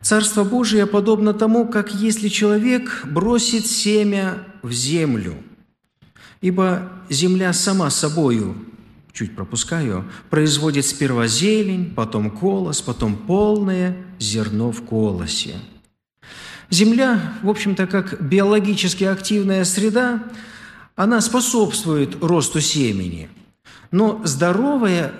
«Царство 0.03 0.43
Божие 0.43 0.85
подобно 0.85 1.33
тому, 1.33 1.65
как 1.65 1.95
если 1.95 2.27
человек 2.27 3.05
бросит 3.05 3.65
семя 3.65 4.43
в 4.61 4.71
землю, 4.71 5.35
ибо 6.41 6.91
земля 7.09 7.53
сама 7.53 7.89
собою, 7.89 8.55
чуть 9.13 9.33
пропускаю, 9.33 10.03
производит 10.29 10.85
сперва 10.85 11.27
зелень, 11.27 11.93
потом 11.95 12.29
колос, 12.29 12.81
потом 12.81 13.15
полное 13.15 13.95
зерно 14.19 14.71
в 14.71 14.83
колосе». 14.83 15.55
Земля, 16.69 17.33
в 17.41 17.49
общем-то, 17.49 17.87
как 17.87 18.21
биологически 18.21 19.03
активная 19.03 19.63
среда, 19.63 20.23
она 20.95 21.21
способствует 21.21 22.21
росту 22.21 22.61
семени. 22.61 23.29
Но 23.91 24.21
здоровая 24.25 25.13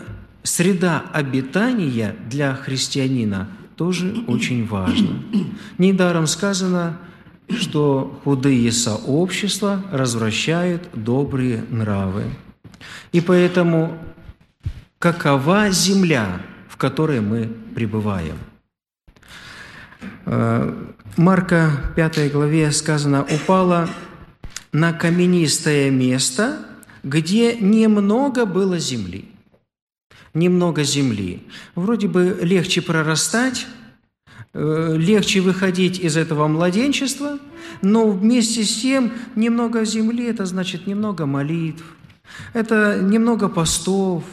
среда 0.44 1.04
обитания 1.14 2.16
для 2.30 2.56
христианина 2.56 3.50
тоже 3.76 4.24
очень 4.28 4.66
важно. 4.66 5.22
Недаром 5.78 6.28
сказано, 6.28 6.98
что 7.50 8.20
худые 8.24 8.72
сообщества 8.72 9.84
развращают 9.92 10.90
добрые 10.94 11.64
нравы. 11.70 12.26
И 13.12 13.22
поэтому 13.22 13.98
какова 15.00 15.70
земля, 15.70 16.42
в 16.68 16.78
которой 16.78 17.22
мы 17.22 17.50
пребываем? 17.76 18.38
Э, 20.26 20.74
Марка 21.18 21.72
5 21.96 22.32
главе 22.32 22.72
сказано, 22.72 23.24
упала 23.24 23.90
на 24.72 24.94
каменистое 24.94 25.92
место, 25.92 26.66
где 27.04 27.56
немного 27.56 28.46
было 28.46 28.80
земли. 28.80 29.33
Немного 30.34 30.84
земли. 30.84 31.44
Вроде 31.76 32.08
бы 32.08 32.40
легче 32.42 32.82
прорастать, 32.82 33.68
э, 34.54 34.96
легче 34.98 35.42
выходить 35.42 36.00
из 36.00 36.18
этого 36.18 36.48
младенчества, 36.48 37.38
но 37.82 38.10
вместе 38.10 38.64
с 38.64 38.82
тем 38.82 39.12
немного 39.36 39.86
земли– 39.86 40.26
это 40.28 40.46
значит 40.46 40.88
немного 40.88 41.26
молитв, 41.26 41.84
это 42.54 43.00
немного 43.02 43.48
постов, 43.48 44.24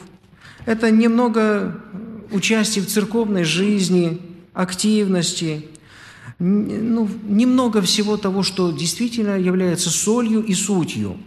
это 0.65 0.91
немного 0.91 1.81
участия 2.31 2.81
в 2.81 2.87
церковной 2.87 3.45
жизни, 3.45 4.21
активности, 4.55 5.67
ну, 6.39 7.09
немного 7.25 7.83
всего 7.83 8.17
того, 8.17 8.43
что 8.43 8.73
действительно 8.73 9.39
является 9.39 9.91
солью 9.91 10.43
и 10.43 10.55
сутью. 10.55 11.19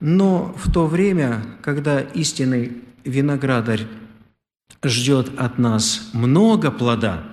Но 0.00 0.54
в 0.56 0.72
то 0.72 0.86
время, 0.86 1.44
когда 1.62 2.00
истинный 2.00 2.72
виноградарь 3.04 3.86
ждет 4.82 5.30
от 5.38 5.58
нас 5.58 6.10
много 6.12 6.70
плода, 6.70 7.24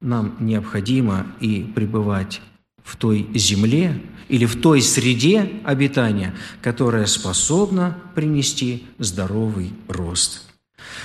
нам 0.00 0.36
необходимо 0.40 1.26
и 1.40 1.62
пребывать 1.62 2.40
в 2.82 2.96
той 2.96 3.28
земле 3.34 4.00
или 4.28 4.46
в 4.46 4.60
той 4.60 4.82
среде 4.82 5.60
обитания, 5.64 6.34
которая 6.62 7.06
способна 7.06 7.98
принести 8.14 8.86
здоровый 8.98 9.72
рост. 9.88 10.48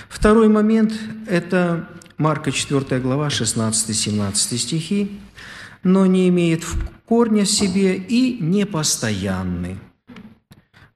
Второй 0.09 0.47
момент– 0.47 0.93
это 1.27 1.87
Марка 2.17 2.51
4 2.51 2.99
глава, 2.99 3.29
16-17 3.29 4.35
стихи. 4.35 5.19
«Но 5.83 6.05
не 6.05 6.29
имеет 6.29 6.63
корня 7.07 7.43
в 7.43 7.49
себе 7.49 7.95
и 7.95 8.37
непостоянны». 8.39 9.79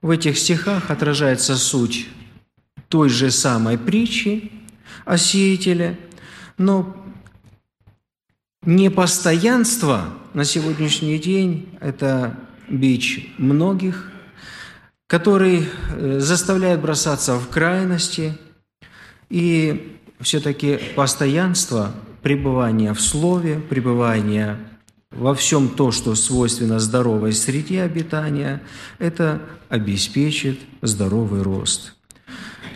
В 0.00 0.10
этих 0.10 0.38
стихах 0.38 0.92
отражается 0.92 1.56
суть 1.56 2.06
той 2.88 3.08
же 3.08 3.30
самой 3.30 3.78
притчи 3.78 4.52
о 5.04 5.18
сеятеле, 5.18 5.98
но 6.58 6.96
непостоянство 8.62 10.14
на 10.34 10.44
сегодняшний 10.44 11.18
день– 11.18 11.68
это 11.80 12.38
бич 12.68 13.34
многих, 13.38 14.10
который 15.06 15.66
э, 15.66 16.18
заставляет 16.20 16.80
бросаться 16.80 17.36
в 17.36 17.48
крайности, 17.48 18.36
и 19.28 19.98
все-таки 20.20 20.78
постоянство 20.94 21.92
пребывания 22.22 22.92
в 22.92 23.00
Слове, 23.00 23.60
пребывания 23.60 24.58
во 25.10 25.34
всем 25.34 25.68
то, 25.68 25.92
что 25.92 26.14
свойственно 26.14 26.78
здоровой 26.78 27.32
среде 27.32 27.82
обитания, 27.82 28.62
это 28.98 29.40
обеспечит 29.68 30.58
здоровый 30.82 31.42
рост. 31.42 31.95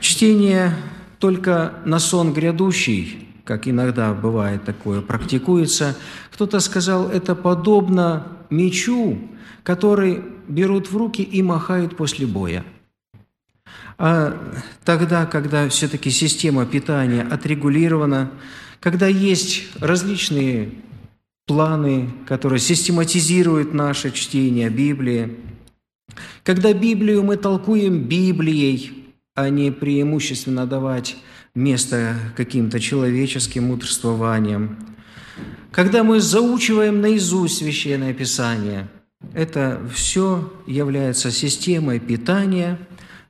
Чтение 0.00 0.74
только 1.18 1.74
на 1.84 1.98
сон 1.98 2.32
грядущий, 2.32 3.28
как 3.44 3.68
иногда 3.68 4.14
бывает 4.14 4.64
такое, 4.64 5.02
практикуется. 5.02 5.96
Кто-то 6.32 6.60
сказал, 6.60 7.08
это 7.10 7.34
подобно 7.34 8.26
мечу, 8.48 9.18
который 9.62 10.22
берут 10.48 10.90
в 10.90 10.96
руки 10.96 11.22
и 11.22 11.42
махают 11.42 11.96
после 11.96 12.26
боя. 12.26 12.64
А 13.98 14.34
тогда, 14.84 15.26
когда 15.26 15.68
все-таки 15.68 16.10
система 16.10 16.64
питания 16.64 17.22
отрегулирована, 17.22 18.30
когда 18.80 19.06
есть 19.06 19.64
различные 19.78 20.72
планы, 21.46 22.08
которые 22.26 22.60
систематизируют 22.60 23.74
наше 23.74 24.10
чтение 24.10 24.70
Библии, 24.70 25.36
когда 26.42 26.72
Библию 26.72 27.22
мы 27.22 27.36
толкуем 27.36 28.04
Библией, 28.04 28.99
а 29.40 29.48
не 29.48 29.70
преимущественно 29.70 30.66
давать 30.66 31.16
место 31.55 32.14
каким-то 32.37 32.79
человеческим 32.79 33.64
мудрствованиям. 33.64 34.76
Когда 35.70 36.05
мы 36.05 36.20
заучиваем 36.20 37.00
наизусть 37.00 37.59
Священное 37.59 38.12
Писание, 38.12 38.88
это 39.35 39.81
все 39.94 40.53
является 40.66 41.31
системой 41.31 42.00
питания, 42.00 42.79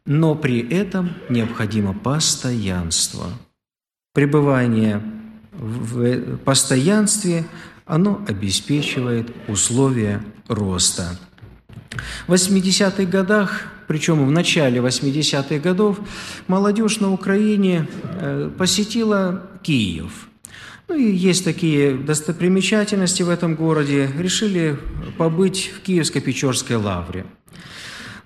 но 0.06 0.34
при 0.34 0.60
этом 0.68 1.10
необходимо 1.28 1.94
постоянство. 1.94 3.26
Пребывание 4.14 5.02
в 5.52 6.38
постоянстве, 6.38 7.44
оно 7.86 8.24
обеспечивает 8.26 9.30
условия 9.46 10.22
роста. 10.48 11.18
В 12.26 12.32
80-х 12.32 13.04
годах 13.04 13.66
причем 13.90 14.24
в 14.24 14.30
начале 14.30 14.78
80-х 14.78 15.58
годов, 15.58 15.98
молодежь 16.46 17.00
на 17.00 17.12
Украине 17.12 17.88
э, 18.20 18.48
посетила 18.56 19.42
Киев. 19.64 20.28
Ну 20.86 20.94
и 20.94 21.10
есть 21.10 21.44
такие 21.44 21.94
достопримечательности 21.94 23.24
в 23.24 23.28
этом 23.28 23.56
городе. 23.56 24.08
Решили 24.16 24.78
побыть 25.18 25.72
в 25.76 25.84
Киевско-Печорской 25.84 26.76
лавре. 26.76 27.26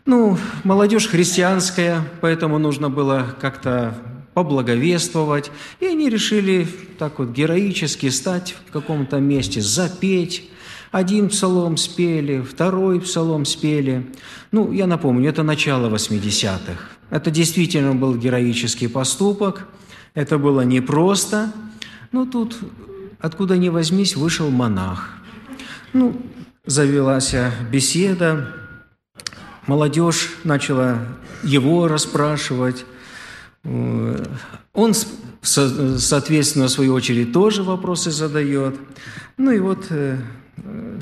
Ну, 0.05 0.37
молодежь 0.64 1.09
христианская, 1.09 2.03
поэтому 2.20 2.59
нужно 2.59 2.90
было 2.90 3.35
как-то 3.40 3.96
поблаговествовать. 4.35 5.50
И 5.81 5.87
они 5.87 6.11
решили 6.11 6.68
так 6.98 7.18
вот 7.18 7.31
героически 7.31 8.11
стать 8.11 8.55
в 8.68 8.70
каком-то 8.70 9.18
месте, 9.18 9.62
запеть, 9.62 10.50
один 10.94 11.28
псалом 11.28 11.76
спели, 11.76 12.40
второй 12.40 13.00
псалом 13.00 13.44
спели. 13.46 14.07
Ну, 14.52 14.70
я 14.70 14.87
напомню, 14.87 15.28
это 15.28 15.42
начало 15.42 15.92
80-х. 15.92 16.78
Это 17.11 17.33
действительно 17.33 17.96
был 17.96 18.14
героический 18.14 18.87
поступок. 18.87 19.66
Это 20.14 20.38
было 20.38 20.61
непросто. 20.61 21.52
Но 22.12 22.26
тут, 22.26 22.57
откуда 23.18 23.57
ни 23.57 23.70
возьмись, 23.70 24.14
вышел 24.14 24.50
монах. 24.50 25.11
Ну, 25.92 26.14
завелась 26.64 27.35
беседа. 27.72 28.54
Молодежь 29.66 30.30
начала 30.44 30.98
его 31.42 31.88
расспрашивать. 31.88 32.87
Он, 33.64 34.94
соответственно, 35.42 36.66
в 36.66 36.70
свою 36.70 36.94
очередь, 36.94 37.33
тоже 37.33 37.64
вопросы 37.64 38.12
задает. 38.12 38.76
Ну 39.37 39.50
и 39.50 39.59
вот 39.59 39.87
э, 39.90 40.18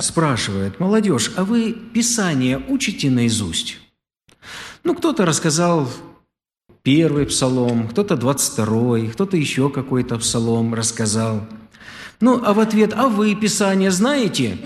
спрашивает, 0.01 0.81
молодежь, 0.81 1.33
а 1.37 1.45
вы 1.45 1.73
Писание 1.73 2.63
учите 2.69 3.11
наизусть? 3.11 3.79
Ну, 4.85 4.95
кто-то 4.95 5.25
рассказал 5.25 5.89
первый 6.83 7.27
псалом, 7.27 7.89
кто-то 7.89 8.17
двадцать 8.17 8.53
второй, 8.53 9.09
кто-то 9.09 9.37
еще 9.37 9.71
какой-то 9.71 10.19
псалом 10.19 10.75
рассказал. 10.75 11.47
Ну, 12.21 12.43
а 12.45 12.53
в 12.53 12.61
ответ, 12.61 12.93
а 12.95 13.09
вы 13.09 13.35
Писание 13.35 13.91
знаете? 13.91 14.59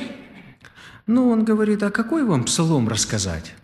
Ну, 1.06 1.30
он 1.30 1.44
говорит, 1.44 1.82
а 1.82 1.90
какой 1.90 2.24
вам 2.24 2.44
псалом 2.44 2.88
рассказать? 2.88 3.54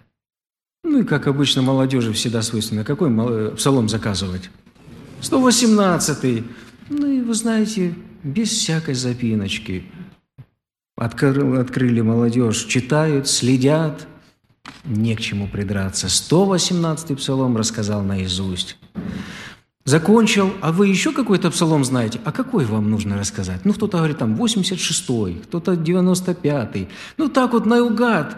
Ну, 0.85 1.01
и 1.01 1.05
как 1.05 1.27
обычно 1.27 1.63
молодежи 1.63 2.13
всегда 2.13 2.43
свойственно, 2.43 2.85
какой 2.85 3.11
псалом 3.57 3.89
заказывать? 3.89 4.51
118-й. 5.23 6.45
Ну, 6.89 7.07
и 7.07 7.21
вы 7.21 7.35
знаете, 7.35 7.95
без 8.23 8.51
всякой 8.51 8.95
запиночки– 8.95 9.85
Открыли, 10.97 11.57
открыли 11.59 12.01
молодежь, 12.01 12.65
читают, 12.65 13.27
следят, 13.29 14.07
не 14.85 15.17
к 15.17 15.21
чему 15.21 15.49
придраться. 15.49 16.07
118-й 16.07 17.17
псалом 17.17 17.57
рассказал 17.57 18.03
наизусть. 18.03 18.77
Закончил, 19.85 20.53
а 20.61 20.71
вы 20.71 20.89
еще 20.89 21.13
какой-то 21.13 21.51
псалом 21.51 21.85
знаете? 21.85 22.21
А 22.25 22.31
какой 22.31 22.65
вам 22.67 22.89
нужно 22.89 23.19
рассказать? 23.19 23.65
Ну, 23.65 23.73
кто-то 23.73 23.99
говорит 23.99 24.19
там 24.19 24.35
86-й, 24.35 25.41
кто-то 25.41 25.73
95-й. 25.73 26.89
Ну, 27.17 27.29
так 27.29 27.53
вот 27.53 27.67
наугад. 27.67 28.37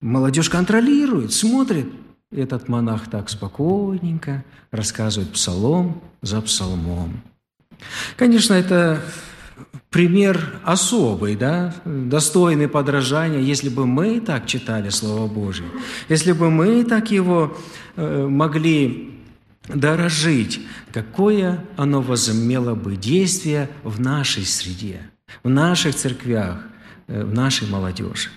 Молодежь 0.00 0.48
контролирует, 0.48 1.32
смотрит. 1.32 1.86
Этот 2.32 2.68
монах 2.68 3.10
так 3.10 3.28
спокойненько 3.28 4.44
рассказывает 4.70 5.32
псалом 5.32 6.00
за 6.22 6.40
псалмом. 6.40 7.20
Конечно, 8.16 8.54
это 8.54 9.02
пример 9.90 10.60
особый, 10.64 11.36
да, 11.36 11.74
достойный 11.84 12.68
подражания, 12.68 13.40
если 13.40 13.68
бы 13.68 13.86
мы 13.86 14.20
так 14.20 14.46
читали 14.46 14.90
Слово 14.90 15.26
Божие, 15.26 15.68
если 16.08 16.32
бы 16.32 16.50
мы 16.50 16.84
так 16.84 17.10
его 17.10 17.56
э, 17.96 18.26
могли 18.26 19.14
дорожить, 19.68 20.60
какое 20.92 21.64
оно 21.76 22.00
возымело 22.00 22.74
бы 22.74 22.96
действие 22.96 23.68
в 23.82 24.00
нашей 24.00 24.44
среде, 24.44 25.00
в 25.42 25.48
наших 25.48 25.94
церквях, 25.94 26.58
э, 27.06 27.24
в 27.24 27.34
нашей 27.34 27.68
молодежи. 27.68 28.30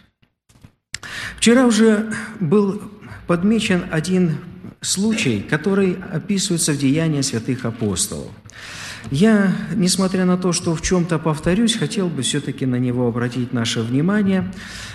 Вчера 1.38 1.65
уже 1.65 2.13
был 2.39 2.81
подмечен 3.27 3.86
один 3.91 4.38
случай, 4.81 5.41
который 5.41 5.97
описывается 6.12 6.73
в 6.73 6.77
Деянии 6.77 7.21
святых 7.21 7.65
апостолов. 7.65 8.31
Я, 9.11 9.53
несмотря 9.75 10.25
на 10.25 10.37
то, 10.37 10.53
что 10.53 10.75
в 10.75 10.81
чем-то 10.81 11.19
повторюсь, 11.19 11.75
хотел 11.75 12.07
бы 12.07 12.21
все-таки 12.21 12.65
на 12.65 12.77
него 12.77 13.07
обратить 13.07 13.53
наше 13.53 13.81
внимание. 13.81 14.51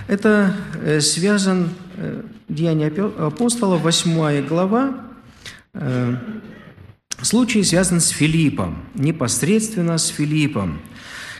Это 0.07 0.55
э, 0.83 1.01
связан, 1.01 1.71
э, 1.97 2.23
Деяние 2.49 2.89
апостолов, 2.89 3.83
8 3.83 4.47
глава, 4.47 4.95
э, 5.75 6.17
случай 7.21 7.63
связан 7.63 8.01
с 8.01 8.09
Филиппом, 8.09 8.79
непосредственно 8.95 9.99
с 9.99 10.07
Филиппом. 10.07 10.81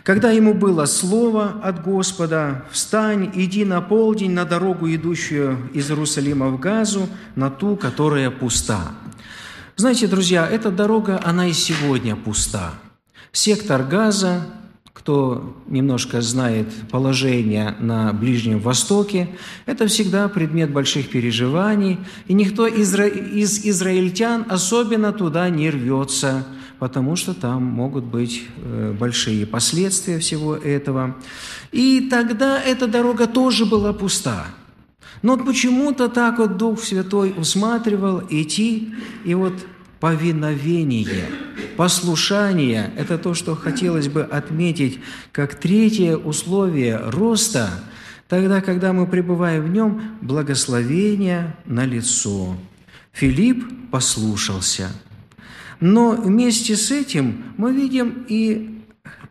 Когда 0.03 0.31
ему 0.31 0.53
было 0.53 0.85
слово 0.85 1.59
от 1.63 1.83
Господа, 1.83 2.65
«Встань, 2.71 3.31
иди 3.33 3.65
на 3.65 3.81
полдень 3.81 4.31
на 4.31 4.45
дорогу, 4.45 4.87
идущую 4.89 5.69
из 5.73 5.89
Иерусалима 5.89 6.49
в 6.49 6.59
Газу, 6.59 7.09
на 7.35 7.49
ту, 7.49 7.75
которая 7.75 8.29
пуста». 8.29 8.91
Знаете, 9.79 10.07
друзья, 10.07 10.45
эта 10.45 10.71
дорога, 10.71 11.21
она 11.23 11.47
и 11.47 11.53
сегодня 11.53 12.17
пуста. 12.17 12.73
Сектор 13.31 13.81
Газа, 13.81 14.41
кто 14.91 15.55
немножко 15.67 16.19
знает 16.19 16.67
положение 16.91 17.73
на 17.79 18.11
Ближнем 18.11 18.59
Востоке, 18.59 19.29
это 19.65 19.87
всегда 19.87 20.27
предмет 20.27 20.73
больших 20.73 21.09
переживаний, 21.09 21.97
и 22.27 22.33
никто 22.33 22.67
из 22.67 22.93
израильтян 22.93 24.45
особенно 24.49 25.13
туда 25.13 25.49
не 25.49 25.69
рвется– 25.69 26.45
потому 26.79 27.17
что 27.17 27.33
там 27.33 27.61
могут 27.61 28.05
быть 28.05 28.43
э, 28.55 28.95
большие 28.97 29.45
последствия 29.45 30.17
всего 30.19 30.55
этого. 30.55 31.17
И 31.73 32.07
тогда 32.09 32.57
эта 32.61 32.87
дорога 32.87 33.27
тоже 33.27 33.65
была 33.65 33.91
пуста. 33.91 34.45
Но 35.21 35.35
вот 35.35 35.45
почему-то 35.45 36.07
так 36.07 36.39
вот 36.39 36.57
Дух 36.57 36.83
Святой 36.83 37.33
усматривал 37.35 38.23
идти, 38.29 38.93
и 39.25 39.33
вот 39.33 39.53
повиновение, 39.99 41.25
послушание– 41.75 42.93
это 42.97 43.17
то, 43.17 43.33
что 43.33 43.55
хотелось 43.55 44.07
бы 44.07 44.23
отметить 44.23 44.99
как 45.31 45.55
третье 45.55 46.15
условие 46.15 46.97
роста, 46.97 47.69
тогда, 48.27 48.61
когда 48.61 48.93
мы 48.93 49.07
пребываем 49.07 49.63
в 49.63 49.69
нем, 49.69 50.01
благословение 50.21 51.57
на 51.65 51.85
лицо. 51.85 52.55
Филипп 53.11 53.89
послушался– 53.91 54.89
но 55.79 56.11
вместе 56.11 56.75
с 56.75 56.91
этим 56.91 57.43
мы 57.57 57.73
видим 57.73 58.25
и 58.27 58.81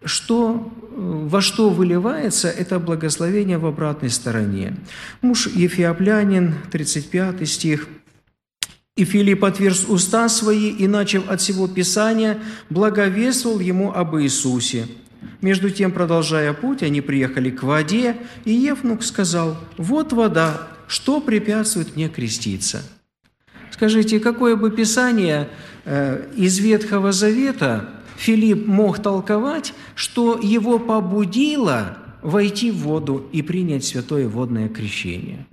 что, 0.04 0.72
во 0.98 1.40
что 1.40 1.70
выливается 1.70 2.48
это 2.48 2.78
благословение 2.78 3.58
в 3.58 3.66
обратной 3.66 4.10
стороне. 4.10 4.76
Муж 5.22 5.46
Ефиоплянин, 5.46 6.54
35 6.70 7.48
стих, 7.48 7.88
«И 8.96 9.04
Филипп 9.04 9.44
отверз 9.44 9.84
уста 9.88 10.28
свои, 10.28 10.70
и, 10.70 10.88
начав 10.88 11.30
от 11.30 11.40
всего 11.40 11.68
Писания, 11.68 12.38
благовествовал 12.68 13.60
ему 13.60 13.92
об 13.92 14.16
Иисусе. 14.16 14.88
Между 15.40 15.70
тем, 15.70 15.92
продолжая 15.92 16.52
путь, 16.52 16.82
они 16.82 17.00
приехали 17.00 17.50
к 17.50 17.62
воде, 17.62 18.16
и 18.44 18.52
Евнух 18.52 19.04
сказал, 19.04 19.56
«Вот 19.76 20.12
вода, 20.12 20.66
что 20.88 21.20
препятствует 21.20 21.94
мне 21.94 22.08
креститься?» 22.08 22.82
Скажите, 23.70 24.18
какое 24.18 24.56
бы 24.56 24.72
Писание 24.72 25.48
Э, 25.90 26.26
из 26.36 26.58
Ветхого 26.58 27.12
Завета 27.12 27.88
Филипп 28.18 28.66
мог 28.66 29.00
толковать, 29.00 29.72
что 29.94 30.38
его 30.42 30.80
побудило 30.80 31.98
войти 32.20 32.72
в 32.72 32.78
воду 32.78 33.28
и 33.30 33.42
принять 33.42 33.84
святое 33.84 34.28
водное 34.28 34.68
крещение. 34.68 35.46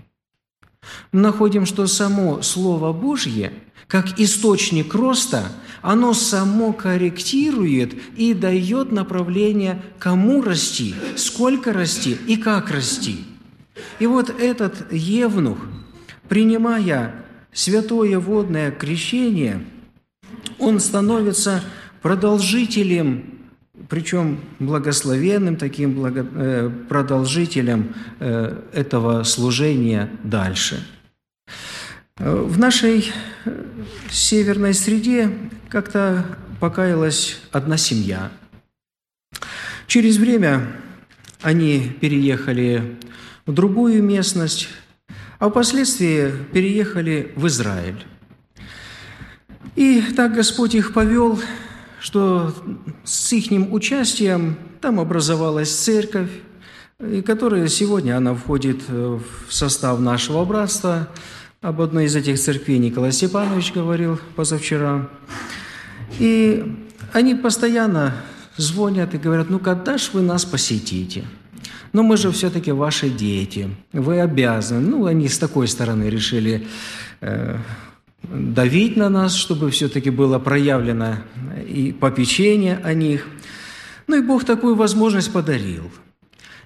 Мы 1.12 1.21
находим, 1.21 1.67
что 1.67 1.86
само 1.86 2.41
Слово 2.41 2.91
Божье, 2.91 3.54
как 3.88 4.19
источник 4.19 4.95
роста, 4.95 5.43
оно 5.84 6.15
само 6.15 6.73
корректирует 6.73 7.93
и 8.17 8.34
дает 8.34 8.91
направление, 8.91 9.84
кому 9.99 10.41
расти, 10.41 10.95
сколько 11.17 11.71
расти 11.71 12.17
и 12.28 12.36
как 12.36 12.71
расти. 12.71 13.25
И 13.99 14.08
вот 14.08 14.32
этот 14.39 14.91
Евнух, 14.91 15.60
принимая 16.28 17.25
святое 17.54 18.17
водное 18.17 18.71
крещение– 18.71 19.63
он 20.60 20.80
становится 20.80 21.63
продолжителем, 22.06 23.24
причем 23.89 24.39
благословенным 24.60 25.56
таким 25.56 25.94
благо, 25.94 26.24
э, 26.36 26.70
продолжителем 26.88 27.96
э, 28.20 28.62
этого 28.74 29.24
служения 29.24 30.12
дальше. 30.24 30.86
Э, 32.20 32.32
в 32.32 32.60
нашей 32.60 33.12
э, 33.46 33.63
северной 34.12 34.76
среде 34.76 35.32
как-то 35.68 36.24
покаялась 36.60 37.39
одна 37.52 37.76
семья. 37.76 38.30
Через 39.88 40.18
время 40.18 40.74
они 41.41 41.91
переехали 42.00 43.00
в 43.48 43.52
другую 43.52 44.04
местность, 44.04 44.70
а 45.39 45.50
впоследствии 45.50 46.32
переехали 46.54 47.34
в 47.36 47.48
Израиль. 47.48 48.06
И 49.76 50.04
так 50.15 50.36
Господь 50.36 50.76
их 50.76 50.94
повел, 50.94 51.41
что 52.06 52.54
с 53.04 53.34
их 53.34 53.52
участием 53.72 54.58
там 54.80 55.00
образовалась 55.00 55.72
церковь, 55.72 56.30
и 57.00 57.24
которая 57.24 57.68
сегодня 57.68 58.15
она 58.15 58.36
входит 58.36 58.88
в 58.88 59.24
состав 59.50 60.00
нашего 60.00 60.46
братства. 60.46 61.08
Об 61.62 61.82
одной 61.82 62.06
из 62.06 62.15
этих 62.15 62.39
церквей 62.39 62.78
Николай 62.78 63.12
Степанович 63.12 63.74
говорил 63.74 64.20
позавчера. 64.36 65.10
И 66.20 66.78
они 67.12 67.34
постоянно 67.34 68.13
звонят 68.56 69.15
и 69.15 69.18
говорят, 69.18 69.50
ну 69.50 69.58
когда 69.58 69.98
ж 69.98 70.12
вы 70.13 70.22
нас 70.22 70.46
посетите? 70.46 71.24
Но 71.91 72.04
мы 72.04 72.18
же 72.18 72.32
все-таки 72.32 72.72
ваши 72.72 73.10
дети, 73.10 73.68
вы 73.94 74.20
обязаны. 74.20 74.82
Ну, 74.82 75.06
они 75.08 75.28
с 75.28 75.39
такой 75.39 75.68
стороны 75.68 76.04
решили 76.04 76.68
э, 77.22 77.58
давить 78.32 78.96
на 78.96 79.10
нас, 79.10 79.36
чтобы 79.36 79.72
все-таки 79.72 80.10
было 80.10 80.40
проявлено 80.40 81.18
и 81.68 81.92
попечение 81.92 82.80
о 82.84 82.94
них. 82.94 83.28
Ну 84.08 84.18
и 84.18 84.22
Бог 84.22 84.46
такую 84.46 84.76
возможность 84.76 85.32
подарил. 85.32 85.92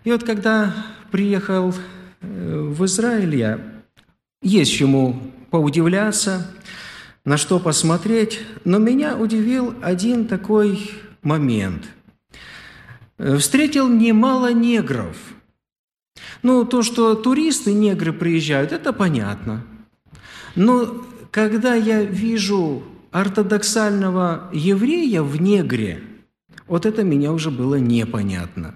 И 0.04 0.12
вот 0.12 0.24
когда 0.24 0.74
приехал 1.12 1.74
э, 2.22 2.62
в 2.70 2.86
Израиль, 2.86 3.36
я 3.36 3.60
есть 4.42 4.74
чему 4.74 5.22
поудивляться, 5.52 6.52
на 7.26 7.38
что 7.38 7.60
посмотреть, 7.60 8.42
но 8.64 8.78
меня 8.78 9.18
удивил 9.18 9.74
один 9.82 10.26
такой 10.26 10.92
момент. 11.22 11.86
Э, 13.18 13.38
встретил 13.38 13.90
немало 13.90 14.54
негров. 14.54 15.18
Ну, 16.42 16.66
то, 16.66 16.82
что 16.84 17.16
туристы, 17.16 17.74
негры 17.74 18.14
приезжают, 18.14 18.72
это 18.72 18.94
понятно. 18.94 19.66
Но 20.56 21.06
когда 21.32 21.76
я 21.76 22.04
вижу 22.04 22.84
ортодоксального 23.12 24.50
еврея 24.54 25.24
в 25.24 25.42
негре, 25.42 26.02
вот 26.68 26.86
это 26.86 27.04
меня 27.04 27.32
уже 27.32 27.52
было 27.52 27.76
непонятно. 27.76 28.76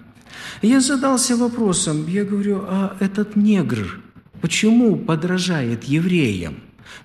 Я 0.62 0.82
задался 0.82 1.36
вопросом, 1.38 2.08
я 2.08 2.24
говорю, 2.24 2.64
а 2.68 2.96
этот 3.00 3.36
негр 3.36 4.00
почему 4.44 4.98
подражает 4.98 5.86
евреям? 5.86 6.56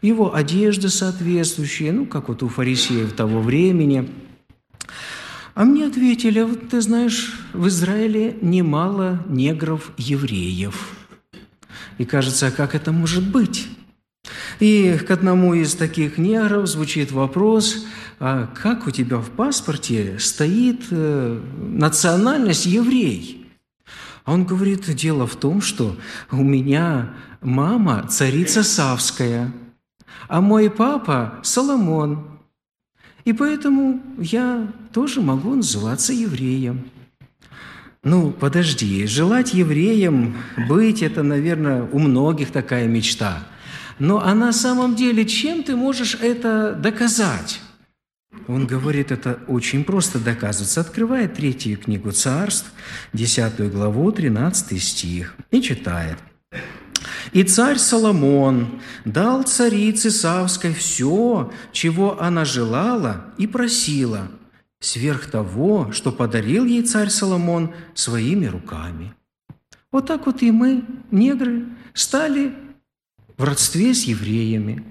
Его 0.03 0.35
одежда 0.35 0.89
соответствующая, 0.89 1.93
ну, 1.93 2.05
как 2.05 2.29
вот 2.29 2.43
у 2.43 2.49
фарисеев 2.49 3.13
того 3.13 3.41
времени. 3.41 4.11
А 5.55 5.65
мне 5.65 5.87
ответили, 5.87 6.43
вот 6.43 6.69
ты 6.69 6.81
знаешь, 6.81 7.33
в 7.53 7.69
Израиле 7.69 8.37
немало 8.43 9.25
негров-евреев. 9.29 10.97
И 11.99 12.05
кажется, 12.05 12.49
а 12.49 12.51
как 12.51 12.75
это 12.75 12.91
может 12.91 13.31
быть? 13.31 13.69
И 14.61 14.99
к 14.99 15.11
одному 15.11 15.55
из 15.55 15.75
таких 15.75 16.19
негров 16.19 16.67
звучит 16.67 17.13
вопрос, 17.13 17.87
а 18.19 18.49
как 18.61 18.87
у 18.89 18.91
тебя 18.91 19.19
в 19.19 19.31
паспорте 19.31 20.19
стоит 20.19 20.87
э, 20.91 21.41
национальность 21.59 22.67
еврей? 22.67 23.47
А 24.25 24.33
он 24.33 24.45
говорит, 24.45 24.93
дело 24.95 25.27
в 25.27 25.37
том, 25.37 25.63
что 25.63 25.97
у 26.33 26.43
меня 26.43 27.15
мама 27.41 28.07
царица 28.09 28.65
Савская, 28.65 29.53
а 30.27 30.41
мой 30.41 30.71
папа 30.71 31.39
Соломон. 31.43 32.41
И 33.25 33.33
поэтому 33.33 34.03
я 34.19 34.73
тоже 34.93 35.21
могу 35.21 35.55
называться 35.55 36.13
евреем. 36.13 36.91
Ну, 38.03 38.33
подожди, 38.33 39.07
желать 39.07 39.55
евреем 39.55 40.37
быть– 40.69 41.03
это, 41.03 41.23
наверное, 41.23 41.85
у 41.85 41.99
многих 41.99 42.51
такая 42.51 42.89
мечта– 42.89 43.45
Но 43.99 44.23
а 44.23 44.35
на 44.35 44.53
самом 44.53 44.95
деле, 44.95 45.25
чем 45.25 45.63
ты 45.63 45.75
можешь 45.75 46.17
это 46.21 46.73
доказать? 46.73 47.61
Он 48.47 48.67
говорит, 48.67 49.11
это 49.11 49.41
очень 49.49 49.85
просто 49.85 50.19
доказывается. 50.19 50.81
Открывает 50.81 51.35
третью 51.35 51.79
книгу 51.79 52.13
царств, 52.13 52.73
10 53.13 53.71
главу, 53.73 54.13
13 54.13 54.83
стих, 54.83 55.35
и 55.51 55.61
читает. 55.61 56.19
«И 57.33 57.43
царь 57.43 57.77
Соломон 57.77 58.81
дал 59.05 59.43
царице 59.43 60.11
Савской 60.11 60.73
все, 60.73 61.53
чего 61.73 62.21
она 62.21 62.45
желала 62.47 63.27
и 63.37 63.47
просила, 63.47 64.29
сверх 64.81 65.31
того, 65.31 65.93
что 65.93 66.11
подарил 66.11 66.65
ей 66.65 66.83
царь 66.83 67.11
Соломон 67.11 67.75
своими 67.95 68.47
руками». 68.47 69.15
Вот 69.93 70.07
так 70.07 70.27
вот 70.27 70.43
и 70.43 70.51
мы, 70.51 70.85
негры, 71.11 71.67
стали 71.93 72.55
в 73.39 73.45
родстве 73.45 73.95
с 73.95 74.05
евреями. 74.05 74.85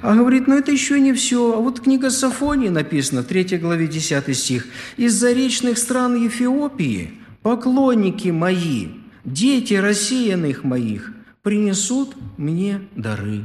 А 0.00 0.14
говорит, 0.14 0.46
ну 0.46 0.56
это 0.56 0.70
еще 0.70 1.00
не 1.00 1.12
все. 1.12 1.54
А 1.54 1.56
вот 1.56 1.80
книга 1.80 2.10
Сафонии 2.10 2.68
написана, 2.68 3.22
3 3.22 3.58
главе 3.58 3.88
10 3.88 4.36
стих. 4.36 4.66
«Из 4.96 5.14
заречных 5.14 5.78
стран 5.78 6.22
Ефиопии 6.22 7.12
поклонники 7.42 8.28
мои, 8.28 8.88
дети 9.24 9.74
рассеянных 9.74 10.64
моих, 10.64 11.12
принесут 11.42 12.14
мне 12.36 12.82
дары». 12.94 13.44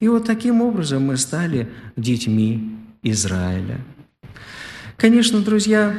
И 0.00 0.08
вот 0.08 0.24
таким 0.26 0.62
образом 0.62 1.04
мы 1.04 1.18
стали 1.18 1.68
детьми 1.96 2.78
Израиля. 3.02 3.80
Конечно, 5.00 5.40
друзья, 5.40 5.96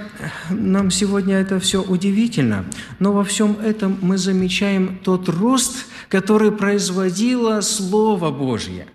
нам 0.52 0.92
сегодня 0.92 1.38
это 1.38 1.60
все 1.60 1.82
удивительно, 1.82 2.66
но 3.00 3.14
во 3.14 3.24
всем 3.24 3.58
этом 3.60 3.98
мы 4.00 4.20
замечаем 4.20 5.00
тот 5.04 5.28
рост, 5.28 5.88
который 6.08 6.52
производило 6.52 7.62
Слово 7.62 8.30
Божье. 8.30 8.86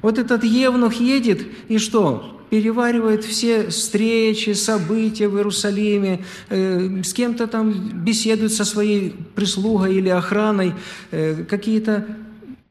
Вот 0.00 0.16
этот 0.16 0.44
Евнух 0.44 0.94
едет 1.00 1.44
и 1.66 1.78
что? 1.78 2.40
Переваривает 2.50 3.24
все 3.24 3.66
встречи, 3.70 4.50
события 4.52 5.26
в 5.26 5.36
Иерусалиме, 5.36 6.24
э, 6.50 7.02
с 7.02 7.12
кем-то 7.12 7.48
там 7.48 8.04
беседует 8.04 8.52
со 8.52 8.64
своей 8.64 9.10
прислугой 9.34 9.96
или 9.96 10.08
охраной, 10.08 10.72
э, 11.10 11.42
какие-то 11.42 12.06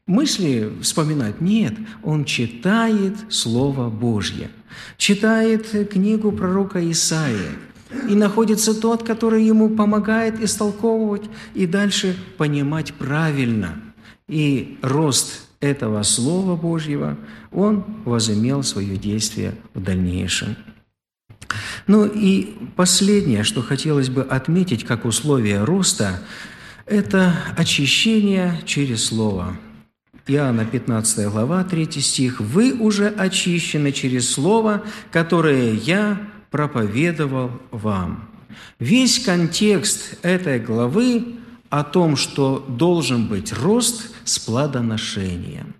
мысли 0.06 0.72
вспоминать. 0.80 1.42
Нет, 1.42 1.74
он 2.02 2.24
читает 2.24 3.12
Слово 3.28 3.90
Божье, 3.90 4.48
читает 4.96 5.88
книгу 5.90 6.32
пророка 6.32 6.78
Исаия, 6.90 7.52
и 8.08 8.14
находится 8.14 8.78
тот, 8.78 9.02
который 9.02 9.44
ему 9.44 9.70
помогает 9.70 10.40
истолковывать 10.40 11.22
и 11.54 11.66
дальше 11.66 12.16
понимать 12.36 12.92
правильно. 12.94 13.80
И 14.28 14.78
рост 14.82 15.46
этого 15.60 16.02
Слова 16.02 16.54
Божьего, 16.54 17.16
он 17.50 17.84
возымел 18.04 18.62
свое 18.62 18.96
действие 18.96 19.54
в 19.74 19.82
дальнейшем. 19.82 20.56
Ну 21.86 22.04
и 22.04 22.56
последнее, 22.76 23.42
что 23.42 23.62
хотелось 23.62 24.10
бы 24.10 24.22
отметить 24.22 24.84
как 24.84 25.06
условие 25.06 25.64
роста, 25.64 26.20
это 26.84 27.34
очищение 27.56 28.60
через 28.66 29.06
Слово– 29.06 29.56
Иоанна 30.28 30.66
15 30.66 31.26
глава, 31.30 31.64
3 31.64 32.02
стих. 32.02 32.40
«Вы 32.40 32.74
уже 32.74 33.08
очищены 33.08 33.92
через 33.92 34.30
Слово, 34.30 34.82
которое 35.10 35.72
я 35.72 36.20
проповедовал 36.50 37.50
вам». 37.70 38.28
Весь 38.78 39.20
контекст 39.20 40.18
этой 40.22 40.60
главы 40.60 41.36
о 41.70 41.82
том, 41.82 42.16
что 42.16 42.64
должен 42.68 43.26
быть 43.26 43.52
рост 43.54 44.10
с 44.24 44.38
плодоношением. 44.38 45.74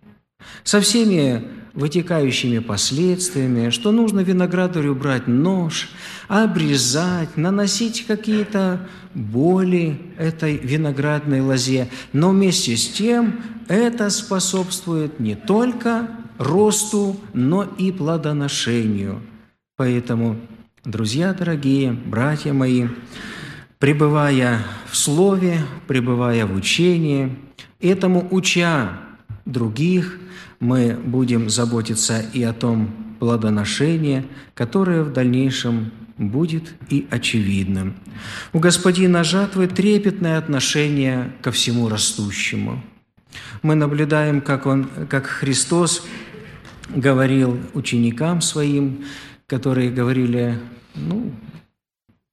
Со 0.64 0.80
всеми 0.80 1.46
вытекающими 1.74 2.58
последствиями, 2.58 3.70
что 3.70 3.92
нужно 3.92 4.20
виноградарю 4.20 4.94
брать 4.94 5.26
нож, 5.26 5.90
обрезать, 6.28 7.36
наносить 7.36 8.06
какие-то 8.06 8.88
боли 9.14 10.00
этой 10.16 10.56
виноградной 10.56 11.40
лозе, 11.40 11.88
но 12.12 12.30
вместе 12.30 12.76
с 12.76 12.88
тем 12.88 13.40
это 13.68 14.10
способствует 14.10 15.20
не 15.20 15.34
только 15.34 16.08
росту, 16.38 17.16
но 17.34 17.64
и 17.64 17.92
плодоношению. 17.92 19.22
Поэтому, 19.76 20.36
друзья 20.84 21.32
дорогие, 21.34 21.92
братья 21.92 22.52
мои, 22.52 22.88
пребывая 23.78 24.64
в 24.90 24.96
Слове, 24.96 25.60
пребывая 25.86 26.46
в 26.46 26.54
учении, 26.54 27.36
этому 27.80 28.26
уча 28.30 28.98
других, 29.44 30.18
мы 30.60 30.94
будем 30.94 31.48
заботиться 31.50 32.20
и 32.32 32.42
о 32.42 32.52
том 32.52 33.16
плодоношении, 33.18 34.26
которое 34.54 35.02
в 35.02 35.12
дальнейшем 35.12 35.92
будет 36.16 36.74
и 36.88 37.06
очевидным. 37.10 37.94
У 38.52 38.58
Господина 38.58 39.22
жатвы 39.24 39.68
трепетное 39.68 40.38
отношение 40.38 41.32
ко 41.42 41.52
всему 41.52 41.88
растущему. 41.88 42.82
Мы 43.62 43.74
наблюдаем, 43.74 44.40
как, 44.40 44.66
он, 44.66 44.88
как 45.08 45.26
Христос 45.26 46.04
говорил 46.88 47.58
ученикам 47.74 48.40
своим, 48.40 49.04
которые 49.46 49.90
говорили, 49.90 50.58
ну, 50.94 51.32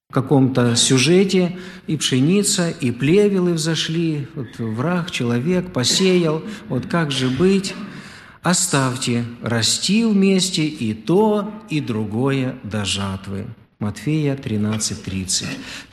в 0.10 0.14
каком-то 0.14 0.76
сюжете, 0.76 1.58
и 1.88 1.98
пшеница, 1.98 2.70
и 2.70 2.92
плевелы 2.92 3.54
взошли, 3.54 4.28
вот 4.34 4.58
враг, 4.58 5.12
человек 5.12 5.72
посеял, 5.74 6.44
вот 6.70 6.86
как 6.86 7.12
же 7.12 7.30
быть? 7.30 7.76
Оставьте 8.46 9.26
расти 9.42 10.06
вместе 10.06 10.68
и 10.68 10.94
то, 10.94 11.52
и 11.68 11.82
другое 11.82 12.56
до 12.62 12.86
жатвы. 12.86 13.48
Матфея 13.80 14.36
13:30. 14.36 15.48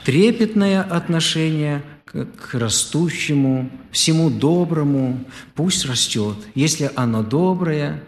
Трепетное 0.05 0.83
отношение 0.83 1.81
к, 2.05 2.53
растущему, 2.53 3.71
всему 3.89 4.29
доброму, 4.29 5.25
пусть 5.55 5.87
растет. 5.87 6.37
Если 6.53 6.91
оно 6.95 7.23
доброе, 7.23 8.03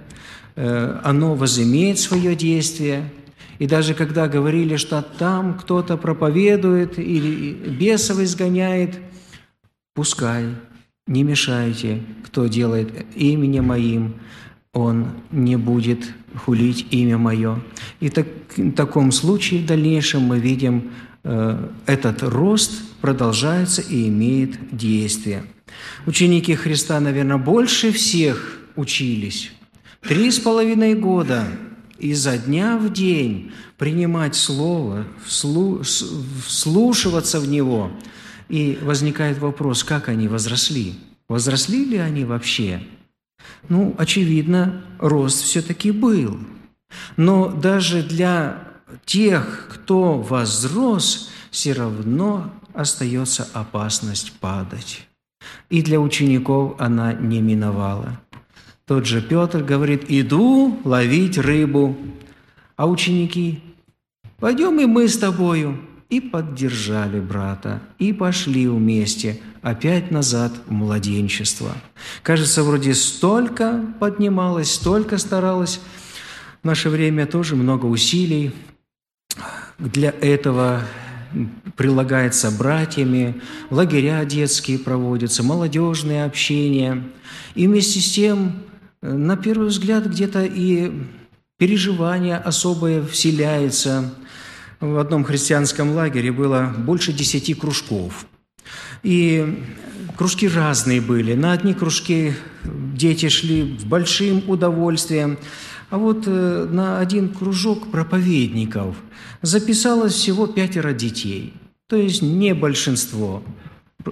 э, 0.56 1.00
оно 1.04 1.34
возымеет 1.34 1.98
свое 1.98 2.36
действие. 2.36 3.12
И 3.58 3.66
даже 3.66 3.96
когда 3.96 4.28
говорили, 4.28 4.76
что 4.76 5.02
там 5.02 5.58
кто-то 5.58 5.98
проповедует 5.98 7.00
или 7.00 7.52
бесов 7.52 8.20
изгоняет, 8.20 9.00
пускай, 9.96 10.46
не 11.08 11.24
мешайте, 11.24 12.02
кто 12.24 12.48
делает 12.48 13.06
именем 13.16 13.66
моим, 13.66 14.16
он 14.74 15.08
не 15.32 15.56
будет 15.56 16.14
хулить 16.44 16.88
имя 16.92 17.18
мое. 17.18 17.62
И 18.00 18.10
так, 18.10 18.28
в 18.58 18.72
таком 18.72 19.12
случае 19.12 19.62
в 19.62 19.66
дальнейшем 19.66 20.24
мы 20.24 20.40
видим, 20.40 20.92
э, 21.24 21.70
этот 21.86 22.24
рост 22.24 22.72
продолжается 23.02 23.82
и 23.82 24.08
имеет 24.08 24.76
действие. 24.76 25.44
Ученики 26.06 26.56
Христа, 26.56 27.00
наверное, 27.00 27.38
больше 27.38 27.92
всех 27.92 28.60
учились. 28.76 29.52
Три 30.02 30.32
с 30.32 30.40
половиной 30.40 30.96
года 30.96 31.48
изо 31.98 32.38
дня 32.38 32.78
в 32.78 32.92
день 32.92 33.54
принимать 33.78 34.36
Слово, 34.36 35.06
вслушиваться 35.26 37.40
в 37.40 37.48
Него. 37.48 37.92
И 38.50 38.78
возникает 38.82 39.40
вопрос, 39.40 39.84
как 39.84 40.10
они 40.10 40.28
возросли? 40.28 40.96
Возросли 41.28 41.86
ли 41.86 41.98
они 41.98 42.26
вообще? 42.26 42.82
Ну, 43.70 43.96
очевидно, 43.98 44.84
рост 45.00 45.44
все-таки 45.44 45.92
был. 45.92 46.38
Но 47.18 47.50
даже 47.50 48.04
для 48.04 48.64
тех, 49.06 49.68
кто 49.72 50.20
возрос, 50.20 51.30
все 51.50 51.74
равно 51.74 52.54
остается 52.74 53.48
опасность 53.54 54.34
падать. 54.34 55.08
И 55.70 55.82
для 55.82 56.00
учеников 56.00 56.76
она 56.80 57.14
не 57.14 57.42
миновала. 57.42 58.20
Тот 58.86 59.06
же 59.06 59.22
Петр 59.22 59.64
говорит, 59.64 60.06
иду 60.10 60.80
ловить 60.84 61.38
рыбу. 61.38 61.98
А 62.76 62.88
ученики, 62.88 63.64
пойдем 64.38 64.80
и 64.80 64.86
мы 64.86 65.08
с 65.08 65.18
тобою 65.18 65.80
и 66.16 66.22
поддержали 66.22 67.20
брата, 67.20 67.82
и 68.00 68.14
пошли 68.14 68.70
вместе 68.70 69.42
опять 69.62 70.12
назад 70.12 70.54
в 70.66 70.72
младенчество. 70.72 71.74
Кажется, 72.24 72.64
вроде 72.64 72.94
столько 72.94 73.84
поднималось, 74.00 74.72
столько 74.72 75.18
старалось. 75.18 75.82
В 76.64 76.66
наше 76.66 76.90
время 76.90 77.26
тоже 77.26 77.58
много 77.58 77.86
усилий 77.86 78.54
для 79.78 80.14
этого 80.22 80.84
прилагается 81.76 82.50
братьями, 82.50 83.42
лагеря 83.70 84.24
детские 84.24 84.80
проводятся, 84.80 85.44
молодежные 85.44 86.24
общения. 86.24 87.04
И 87.56 87.68
вместе 87.68 88.00
с 88.00 88.10
тем, 88.14 88.64
на 89.02 89.36
первый 89.36 89.68
взгляд, 89.68 90.06
где-то 90.06 90.46
и 90.46 90.94
переживание 91.58 92.38
особое 92.38 93.06
вселяется– 93.06 94.14
в 94.94 94.98
одном 95.00 95.24
христианском 95.24 95.92
лагере 95.94 96.32
было 96.32 96.74
больше 96.78 97.14
десяти 97.14 97.54
кружков. 97.54 98.26
И 99.04 99.64
кружки 100.18 100.48
разные 100.48 101.02
были. 101.02 101.34
На 101.34 101.52
одни 101.52 101.74
кружки 101.74 102.34
дети 102.64 103.30
шли 103.30 103.78
с 103.80 103.84
большим 103.84 104.50
удовольствием, 104.50 105.38
а 105.90 105.98
вот 105.98 106.24
э, 106.28 106.68
на 106.72 107.00
один 107.00 107.30
кружок 107.30 107.92
проповедников 107.92 108.96
записалось 109.42 110.14
всего 110.14 110.48
пятеро 110.48 110.94
детей, 110.94 111.54
то 111.88 111.96
есть 111.96 112.22
не 112.22 112.54
большинство, 112.54 113.44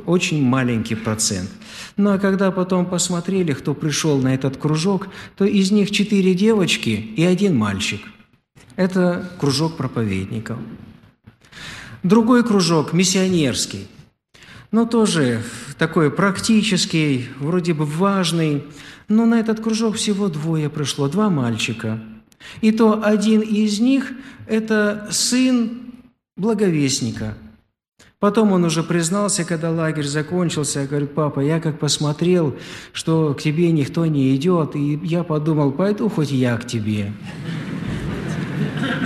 очень 0.06 0.44
маленький 0.44 0.96
процент. 0.96 1.50
Ну 1.98 2.12
а 2.12 2.20
когда 2.20 2.52
потом 2.52 2.86
посмотрели, 2.86 3.54
кто 3.54 3.74
пришел 3.74 4.18
на 4.20 4.34
этот 4.34 4.58
кружок, 4.58 5.08
то 5.36 5.46
из 5.46 5.72
них 5.72 5.92
четыре 5.92 6.34
девочки 6.34 6.90
и 6.90 7.24
один 7.24 7.56
мальчик. 7.56 8.02
Это 8.76 9.30
кружок 9.40 9.78
проповедников. 9.78 10.58
Другой 12.02 12.44
кружок, 12.44 12.92
миссионерский, 12.92 13.88
но 14.72 14.86
тоже 14.86 15.44
такой 15.78 16.12
практический, 16.12 17.30
вроде 17.40 17.74
бы 17.74 17.86
важный, 17.86 18.64
но 19.08 19.26
на 19.26 19.40
этот 19.40 19.62
кружок 19.62 19.96
всего 19.96 20.28
двое 20.28 20.70
пришло, 20.70 21.08
два 21.08 21.30
мальчика. 21.30 22.00
И 22.62 22.72
то 22.72 23.02
один 23.04 23.42
из 23.42 23.80
них– 23.80 24.12
это 24.48 25.08
сын 25.12 25.94
благовестника. 26.36 27.36
Потом 28.20 28.54
он 28.54 28.64
уже 28.64 28.84
признался, 28.84 29.44
когда 29.44 29.70
лагерь 29.70 30.06
закончился, 30.06 30.88
говорит, 30.88 31.14
папа, 31.14 31.42
я 31.42 31.60
как 31.60 31.78
посмотрел, 31.78 32.56
что 32.94 33.34
к 33.34 33.42
тебе 33.42 33.72
никто 33.72 34.06
не 34.06 34.36
идет, 34.36 34.76
и 34.76 35.00
я 35.04 35.24
подумал, 35.24 35.72
пойду 35.72 36.10
хоть 36.10 36.32
я 36.32 36.58
к 36.58 36.66
тебе. 36.66 37.14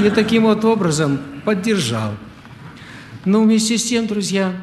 И 0.03 0.09
таким 0.09 0.43
вот 0.43 0.63
образом 0.65 1.19
поддержал. 1.45 2.13
Но 3.25 3.41
вместе 3.41 3.77
с 3.77 3.83
тем, 3.83 4.07
друзья, 4.07 4.53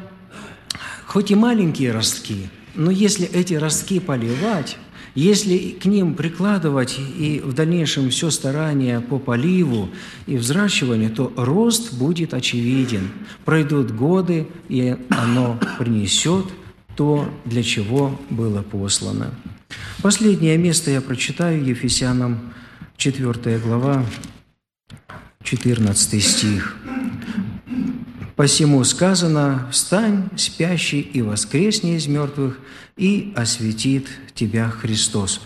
хоть 1.05 1.31
и 1.31 1.35
маленькие 1.35 1.91
ростки, 1.91 2.49
но 2.73 2.91
если 2.91 3.27
эти 3.27 3.53
ростки 3.53 3.99
поливать, 3.99 4.77
если 5.15 5.69
к 5.69 5.85
ним 5.85 6.13
прикладывать 6.13 6.97
и 6.99 7.41
в 7.43 7.53
дальнейшем 7.53 8.09
все 8.09 8.29
старание 8.29 8.99
по 8.99 9.17
поливу 9.17 9.89
и 10.27 10.35
взращиванию, 10.35 11.09
то 11.09 11.31
рост 11.37 11.93
будет 11.93 12.33
очевиден. 12.33 13.09
Пройдут 13.45 13.91
годы, 13.91 14.47
и 14.67 14.97
оно 15.09 15.57
принесет 15.79 16.45
то, 16.97 17.29
для 17.45 17.63
чего 17.63 18.19
было 18.29 18.61
послано. 18.61 19.31
Последнее 20.01 20.57
место 20.57 20.91
я 20.91 20.99
прочитаю 21.01 21.63
Ефесянам 21.63 22.53
4 22.97 23.57
глава, 23.59 24.05
14 25.45 26.23
стих. 26.23 26.75
Посему 28.35 28.83
сказано, 28.83 29.67
«Встань, 29.71 30.29
спящий, 30.35 30.99
и 30.99 31.21
воскресни 31.21 31.95
из 31.95 32.07
мертвых, 32.07 32.59
и 32.97 33.31
осветит 33.35 34.07
тебя 34.33 34.69
Христос». 34.69 35.39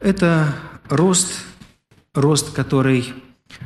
Это 0.00 0.52
рост, 0.88 1.32
рост, 2.12 2.52
который 2.52 3.06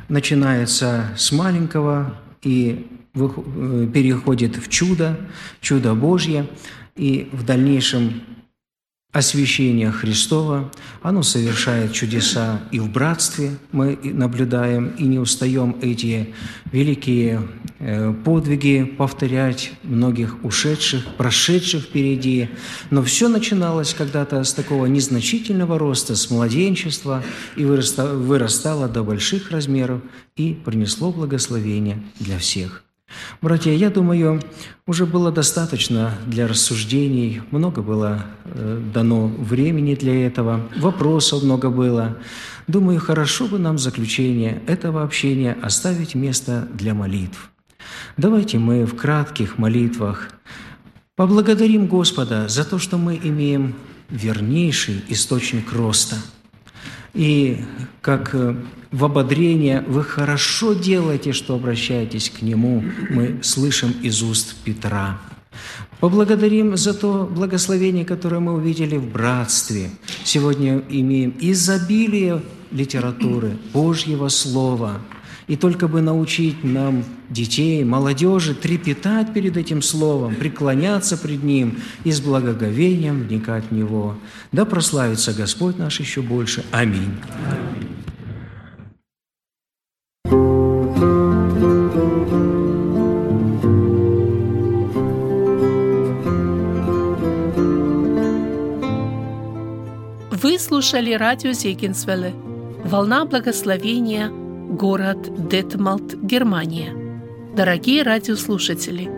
начинается 0.07 1.09
с 1.17 1.31
маленького 1.31 2.15
и 2.43 2.87
э, 3.15 3.87
переходит 3.93 4.57
в 4.57 4.69
чудо, 4.69 5.17
чудо 5.59 5.95
Божье, 5.95 6.47
и 6.95 7.27
в 7.33 7.43
дальнейшем 7.43 8.21
освящение 9.11 9.91
Христова, 9.91 10.71
оно 11.01 11.21
совершает 11.21 11.91
чудеса 11.91 12.61
и 12.71 12.79
в 12.79 12.89
братстве 12.89 13.57
мы 13.71 13.99
наблюдаем, 14.03 14.87
и 14.97 15.03
не 15.03 15.19
устаем 15.19 15.75
эти 15.81 16.33
великие 16.71 17.41
э, 17.79 18.13
подвиги 18.13 18.83
повторять 18.83 19.73
многих 19.83 20.43
ушедших, 20.45 21.15
прошедших 21.17 21.83
впереди. 21.83 22.49
Но 22.89 23.03
все 23.03 23.27
начиналось 23.27 23.93
когда-то 23.93 24.41
с 24.43 24.53
такого 24.53 24.85
незначительного 24.85 25.77
роста, 25.77 26.15
с 26.15 26.29
младенчества, 26.29 27.21
и 27.57 27.65
вырастало 27.65 28.87
до 28.87 29.03
больших 29.03 29.51
размеров, 29.51 30.01
и 30.37 30.53
принесло 30.53 31.11
благословение 31.11 32.01
для 32.19 32.37
всех. 32.39 32.85
Братья, 33.41 33.71
я 33.71 33.89
думаю, 33.89 34.41
уже 34.85 35.05
было 35.05 35.31
достаточно 35.31 36.13
для 36.25 36.47
рассуждений, 36.47 37.41
много 37.51 37.81
было 37.81 38.25
э, 38.45 38.81
дано 38.93 39.27
времени 39.27 39.95
для 39.95 40.27
этого, 40.27 40.61
вопросов 40.77 41.43
много 41.43 41.69
было. 41.69 42.17
Думаю, 42.67 42.99
хорошо 42.99 43.47
бы 43.47 43.59
нам 43.59 43.77
заключение 43.77 44.61
этого 44.67 45.03
общения 45.03 45.57
оставить 45.61 46.15
место 46.15 46.67
для 46.73 46.93
молитв. 46.93 47.49
Давайте 48.17 48.59
мы 48.59 48.85
в 48.85 48.95
кратких 48.95 49.57
молитвах 49.57 50.29
поблагодарим 51.15 51.87
Господа 51.87 52.47
за 52.47 52.63
то, 52.63 52.79
что 52.79 52.97
мы 52.97 53.19
имеем 53.21 53.75
вернейший 54.09 55.03
источник 55.09 55.73
роста. 55.73 56.17
И 57.13 57.63
как 58.01 58.33
э, 58.33 58.55
в 58.91 59.05
ободрение, 59.05 59.81
вы 59.87 60.03
хорошо 60.03 60.73
делаете, 60.73 61.33
что 61.33 61.55
обращаетесь 61.55 62.29
к 62.29 62.41
Нему, 62.41 62.83
мы 63.09 63.39
слышим 63.43 63.93
из 64.01 64.21
уст 64.21 64.55
Петра. 64.63 65.19
Поблагодарим 65.99 66.77
за 66.77 66.93
то 66.93 67.29
благословение, 67.29 68.05
которое 68.05 68.39
мы 68.39 68.53
увидели 68.53 68.97
в 68.97 69.11
братстве. 69.11 69.89
Сегодня 70.23 70.81
имеем 70.89 71.35
изобилие 71.39 72.41
литературы, 72.71 73.57
Божьего 73.73 74.29
Слова– 74.29 75.01
и 75.51 75.57
только 75.57 75.89
бы 75.89 75.99
научить 75.99 76.63
нам 76.63 77.03
детей, 77.29 77.83
молодежи 77.83 78.55
трепетать 78.55 79.33
перед 79.33 79.57
этим 79.57 79.81
словом, 79.81 80.33
преклоняться 80.35 81.17
пред 81.17 81.43
ним 81.43 81.77
и 82.05 82.11
с 82.13 82.21
благоговением 82.21 83.23
вникать 83.23 83.65
в 83.69 83.73
него. 83.73 84.15
Да 84.53 84.63
прославится 84.63 85.33
Господь 85.33 85.77
наш 85.77 85.99
еще 85.99 86.21
больше. 86.21 86.63
Аминь. 86.71 87.11
Вы 100.31 100.57
слушали 100.57 101.11
радио 101.11 101.51
Зегенсвелле 101.51 102.33
«Волна 102.85 103.25
благословения» 103.25 104.40
город 104.71 105.49
Детмалт, 105.49 106.15
Германия. 106.15 106.95
Дорогие 107.55 108.03
радиослушатели, 108.03 109.09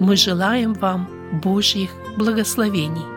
мы 0.00 0.16
желаем 0.16 0.74
вам 0.74 1.08
Божьих 1.42 1.90
благословений. 2.18 3.15